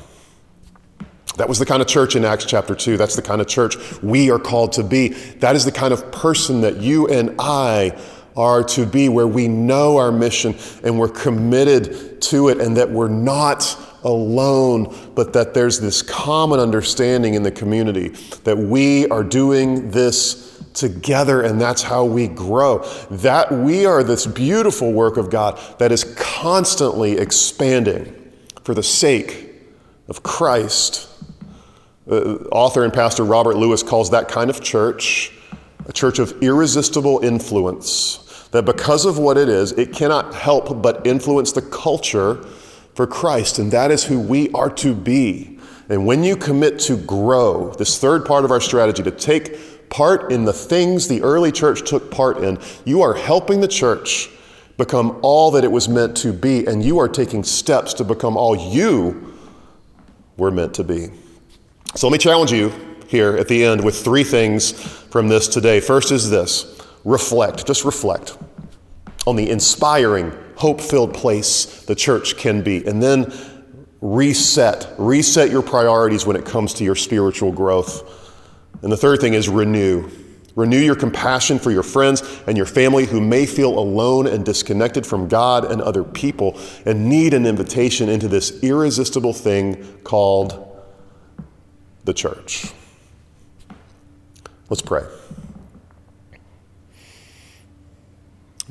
That 1.35 1.49
was 1.49 1.59
the 1.59 1.65
kind 1.65 1.81
of 1.81 1.87
church 1.89 2.15
in 2.15 2.23
Acts 2.23 2.45
chapter 2.45 2.75
2. 2.75 2.95
That's 2.95 3.17
the 3.17 3.21
kind 3.21 3.41
of 3.41 3.47
church 3.47 3.75
we 4.01 4.31
are 4.31 4.39
called 4.39 4.71
to 4.73 4.83
be. 4.83 5.09
That 5.39 5.57
is 5.57 5.65
the 5.65 5.71
kind 5.71 5.91
of 5.91 6.13
person 6.13 6.61
that 6.61 6.77
you 6.77 7.07
and 7.07 7.35
I 7.37 7.99
are 8.35 8.63
to 8.63 8.85
be, 8.85 9.09
where 9.09 9.27
we 9.27 9.47
know 9.47 9.97
our 9.97 10.11
mission 10.11 10.55
and 10.83 10.99
we're 10.99 11.09
committed 11.09 12.21
to 12.21 12.49
it, 12.49 12.59
and 12.59 12.77
that 12.77 12.89
we're 12.89 13.07
not 13.07 13.77
alone, 14.03 14.95
but 15.15 15.33
that 15.33 15.53
there's 15.53 15.79
this 15.79 16.01
common 16.01 16.59
understanding 16.59 17.33
in 17.33 17.43
the 17.43 17.51
community 17.51 18.09
that 18.43 18.57
we 18.57 19.07
are 19.09 19.23
doing 19.23 19.91
this 19.91 20.51
together 20.73 21.41
and 21.41 21.59
that's 21.59 21.81
how 21.81 22.05
we 22.05 22.27
grow. 22.27 22.79
That 23.09 23.51
we 23.51 23.85
are 23.85 24.03
this 24.03 24.25
beautiful 24.25 24.93
work 24.93 25.17
of 25.17 25.29
God 25.29 25.59
that 25.79 25.91
is 25.91 26.03
constantly 26.17 27.17
expanding 27.17 28.31
for 28.63 28.73
the 28.73 28.83
sake 28.83 29.49
of 30.07 30.23
Christ. 30.23 31.07
Uh, 32.09 32.35
author 32.51 32.83
and 32.83 32.93
pastor 32.93 33.23
Robert 33.23 33.57
Lewis 33.57 33.83
calls 33.83 34.11
that 34.11 34.27
kind 34.27 34.49
of 34.49 34.61
church 34.61 35.31
a 35.91 35.93
church 35.93 36.19
of 36.19 36.41
irresistible 36.41 37.19
influence. 37.19 38.47
That 38.51 38.63
because 38.63 39.03
of 39.03 39.17
what 39.17 39.37
it 39.37 39.49
is, 39.49 39.73
it 39.73 39.91
cannot 39.91 40.33
help 40.33 40.81
but 40.81 41.05
influence 41.05 41.51
the 41.51 41.61
culture 41.61 42.35
for 42.95 43.05
Christ, 43.05 43.59
and 43.59 43.73
that 43.73 43.91
is 43.91 44.05
who 44.05 44.17
we 44.17 44.49
are 44.51 44.69
to 44.75 44.95
be. 44.95 45.59
And 45.89 46.05
when 46.05 46.23
you 46.23 46.37
commit 46.37 46.79
to 46.81 46.95
grow, 46.95 47.73
this 47.73 47.99
third 47.99 48.25
part 48.25 48.45
of 48.45 48.51
our 48.51 48.61
strategy, 48.61 49.03
to 49.03 49.11
take 49.11 49.89
part 49.89 50.31
in 50.31 50.45
the 50.45 50.53
things 50.53 51.09
the 51.09 51.21
early 51.23 51.51
church 51.51 51.83
took 51.83 52.09
part 52.09 52.37
in, 52.37 52.57
you 52.85 53.01
are 53.01 53.13
helping 53.13 53.59
the 53.59 53.67
church 53.67 54.29
become 54.77 55.19
all 55.21 55.51
that 55.51 55.65
it 55.65 55.71
was 55.71 55.89
meant 55.89 56.15
to 56.17 56.31
be, 56.31 56.65
and 56.67 56.85
you 56.85 56.99
are 56.99 57.09
taking 57.09 57.43
steps 57.43 57.93
to 57.95 58.05
become 58.05 58.37
all 58.37 58.55
you 58.55 59.35
were 60.37 60.51
meant 60.51 60.73
to 60.75 60.85
be. 60.85 61.09
So 61.95 62.07
let 62.07 62.13
me 62.13 62.17
challenge 62.17 62.53
you 62.53 62.90
here 63.11 63.35
at 63.35 63.49
the 63.49 63.65
end 63.65 63.83
with 63.83 64.01
three 64.01 64.23
things 64.23 64.71
from 64.71 65.27
this 65.27 65.47
today. 65.49 65.81
First 65.81 66.11
is 66.11 66.29
this 66.29 66.81
reflect, 67.03 67.67
just 67.67 67.83
reflect 67.83 68.37
on 69.27 69.35
the 69.35 69.49
inspiring 69.49 70.31
hope 70.55 70.79
filled 70.79 71.13
place 71.13 71.83
the 71.83 71.95
church 71.95 72.37
can 72.37 72.61
be. 72.61 72.85
And 72.85 73.03
then 73.03 73.31
reset, 73.99 74.93
reset 74.97 75.51
your 75.51 75.61
priorities 75.61 76.25
when 76.25 76.35
it 76.35 76.45
comes 76.45 76.73
to 76.75 76.83
your 76.83 76.95
spiritual 76.95 77.51
growth. 77.51 78.37
And 78.81 78.91
the 78.91 78.97
third 78.97 79.19
thing 79.19 79.33
is 79.33 79.49
renew. 79.49 80.09
Renew 80.55 80.79
your 80.79 80.95
compassion 80.95 81.59
for 81.59 81.71
your 81.71 81.83
friends 81.83 82.23
and 82.47 82.57
your 82.57 82.65
family 82.65 83.05
who 83.05 83.21
may 83.21 83.45
feel 83.45 83.77
alone 83.77 84.27
and 84.27 84.45
disconnected 84.45 85.05
from 85.05 85.27
God 85.27 85.69
and 85.69 85.81
other 85.81 86.03
people 86.03 86.59
and 86.85 87.07
need 87.09 87.33
an 87.33 87.45
invitation 87.45 88.09
into 88.09 88.27
this 88.27 88.61
irresistible 88.63 89.33
thing 89.33 89.83
called 90.03 90.67
the 92.03 92.13
church. 92.13 92.71
Let's 94.71 94.81
pray. 94.81 95.03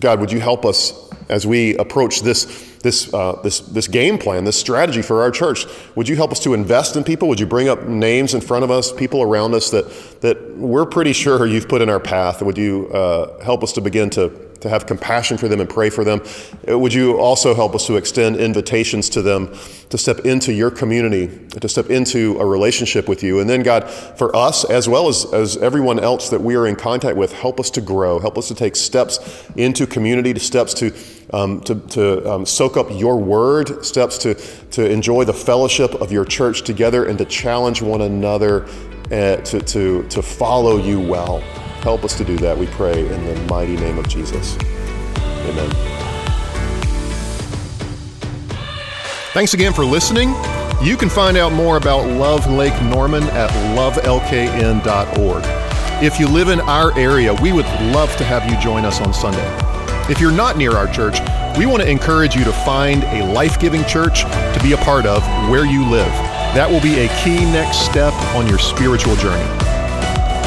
God, 0.01 0.19
would 0.19 0.33
you 0.33 0.41
help 0.41 0.65
us 0.65 1.11
as 1.29 1.47
we 1.47 1.77
approach 1.77 2.23
this, 2.23 2.79
this, 2.79 3.13
uh, 3.13 3.39
this, 3.43 3.61
this 3.61 3.87
game 3.87 4.17
plan, 4.17 4.45
this 4.45 4.59
strategy 4.59 5.03
for 5.03 5.21
our 5.21 5.31
church. 5.31 5.67
Would 5.97 6.09
you 6.09 6.17
help 6.17 6.33
us 6.33 6.41
to 6.41 6.55
invest 6.55 6.97
in 6.97 7.05
people? 7.05 7.29
Would 7.29 7.39
you 7.39 7.45
bring 7.45 7.69
up 7.69 7.83
names 7.83 8.33
in 8.33 8.41
front 8.41 8.65
of 8.65 8.71
us, 8.71 8.91
people 8.91 9.21
around 9.21 9.53
us 9.53 9.71
that, 9.73 10.23
that 10.23 10.57
we're 10.57 10.87
pretty 10.87 11.13
sure 11.13 11.47
you've 11.47 11.69
put 11.69 11.83
in 11.83 11.91
our 11.91 12.01
path? 12.01 12.41
Would 12.41 12.57
you 12.57 12.89
uh, 12.89 13.39
help 13.45 13.63
us 13.63 13.73
to 13.75 13.83
begin 13.83 14.09
to 14.11 14.31
to 14.61 14.69
have 14.69 14.87
compassion 14.87 15.37
for 15.37 15.49
them 15.49 15.61
and 15.61 15.69
pray 15.69 15.91
for 15.91 16.05
them. 16.05 16.21
Uh, 16.69 16.79
would 16.79 16.93
you 16.93 17.19
also 17.19 17.55
help 17.55 17.75
us 17.75 17.87
to 17.87 17.97
extend 17.97 18.37
invitations 18.37 19.09
to 19.11 19.23
them 19.23 19.55
to 19.89 19.99
step 19.99 20.21
into 20.21 20.53
your 20.53 20.71
community, 20.71 21.29
to 21.59 21.69
step 21.69 21.91
into 21.91 22.39
a 22.39 22.47
relationship 22.47 23.09
with 23.09 23.23
you? 23.23 23.41
And 23.41 23.49
then, 23.49 23.63
God, 23.63 23.91
for 23.91 24.35
us 24.37 24.65
as 24.65 24.89
well 24.89 25.09
as, 25.09 25.33
as 25.33 25.57
everyone 25.57 25.99
else 25.99 26.29
that 26.31 26.41
we 26.41 26.57
are 26.57 26.67
in 26.67 26.77
contact 26.77 27.17
with, 27.17 27.33
help 27.33 27.59
us 27.59 27.71
to 27.71 27.81
grow, 27.81 28.19
help 28.19 28.39
us 28.39 28.49
to 28.49 28.55
take 28.55 28.77
steps 28.77 29.47
into 29.57 29.87
community, 29.87 30.35
to 30.35 30.41
steps 30.41 30.75
to, 30.75 30.93
um, 31.33 31.61
to, 31.63 31.75
to 31.75 32.31
um, 32.31 32.47
soak 32.47 32.77
up 32.77 32.87
your 32.91 33.17
word, 33.17 33.85
steps 33.85 34.19
to, 34.19 34.35
to 34.73 34.91
enjoy 34.91 35.25
the 35.25 35.33
fellowship 35.33 35.95
of 35.95 36.13
your 36.13 36.25
church 36.25 36.63
together, 36.63 37.07
and 37.07 37.19
to 37.19 37.25
challenge 37.25 37.83
one 37.83 38.03
another 38.03 38.67
uh, 39.11 39.37
to, 39.37 39.61
to, 39.61 40.03
to 40.05 40.23
follow 40.23 40.77
you 40.77 41.01
well. 41.01 41.41
Help 41.83 42.05
us 42.05 42.17
to 42.19 42.25
do 42.25 42.37
that, 42.39 42.57
we 42.57 42.67
pray, 42.67 43.07
in 43.07 43.25
the 43.25 43.35
mighty 43.51 43.77
name 43.77 43.99
of 43.99 44.09
Jesus. 44.09 44.57
Amen. 45.47 45.71
Thanks 49.33 49.55
again 49.55 49.73
for 49.73 49.85
listening. 49.85 50.35
You 50.83 50.97
can 50.97 51.09
find 51.09 51.37
out 51.37 51.53
more 51.53 51.77
about 51.77 52.07
Love 52.09 52.51
Lake 52.51 52.81
Norman 52.83 53.23
at 53.25 53.51
lovelkn.org. 53.77 55.45
If 56.03 56.19
you 56.19 56.27
live 56.27 56.49
in 56.49 56.61
our 56.61 56.97
area, 56.99 57.35
we 57.35 57.53
would 57.53 57.67
love 57.93 58.17
to 58.17 58.25
have 58.25 58.51
you 58.51 58.59
join 58.61 58.85
us 58.85 59.01
on 59.01 59.13
Sunday. 59.13 59.47
If 60.11 60.21
you're 60.21 60.33
not 60.33 60.57
near 60.57 60.73
our 60.73 60.93
church, 60.93 61.21
we 61.59 61.67
want 61.67 61.83
to 61.83 61.89
encourage 61.89 62.35
you 62.35 62.43
to 62.45 62.53
find 62.53 63.05
a 63.05 63.31
life 63.33 63.61
giving 63.61 63.85
church 63.85 64.23
to 64.23 64.61
be 64.63 64.73
a 64.73 64.79
part 64.79 65.07
of 65.07 65.23
where 65.51 65.65
you 65.65 65.89
live. 65.89 66.30
That 66.55 66.69
will 66.69 66.81
be 66.81 67.01
a 67.01 67.09
key 67.23 67.45
next 67.53 67.85
step 67.85 68.13
on 68.35 68.47
your 68.49 68.59
spiritual 68.59 69.17
journey. 69.17 69.49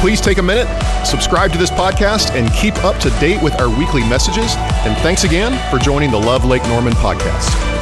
Please 0.00 0.20
take 0.20 0.36
a 0.36 0.42
minute, 0.42 0.68
subscribe 1.06 1.50
to 1.52 1.58
this 1.58 1.70
podcast, 1.70 2.30
and 2.32 2.52
keep 2.52 2.76
up 2.84 3.00
to 3.00 3.10
date 3.20 3.42
with 3.42 3.58
our 3.58 3.70
weekly 3.70 4.06
messages. 4.06 4.54
And 4.84 4.94
thanks 4.98 5.24
again 5.24 5.58
for 5.70 5.78
joining 5.82 6.10
the 6.10 6.18
Love 6.18 6.44
Lake 6.44 6.62
Norman 6.64 6.92
podcast. 6.94 7.73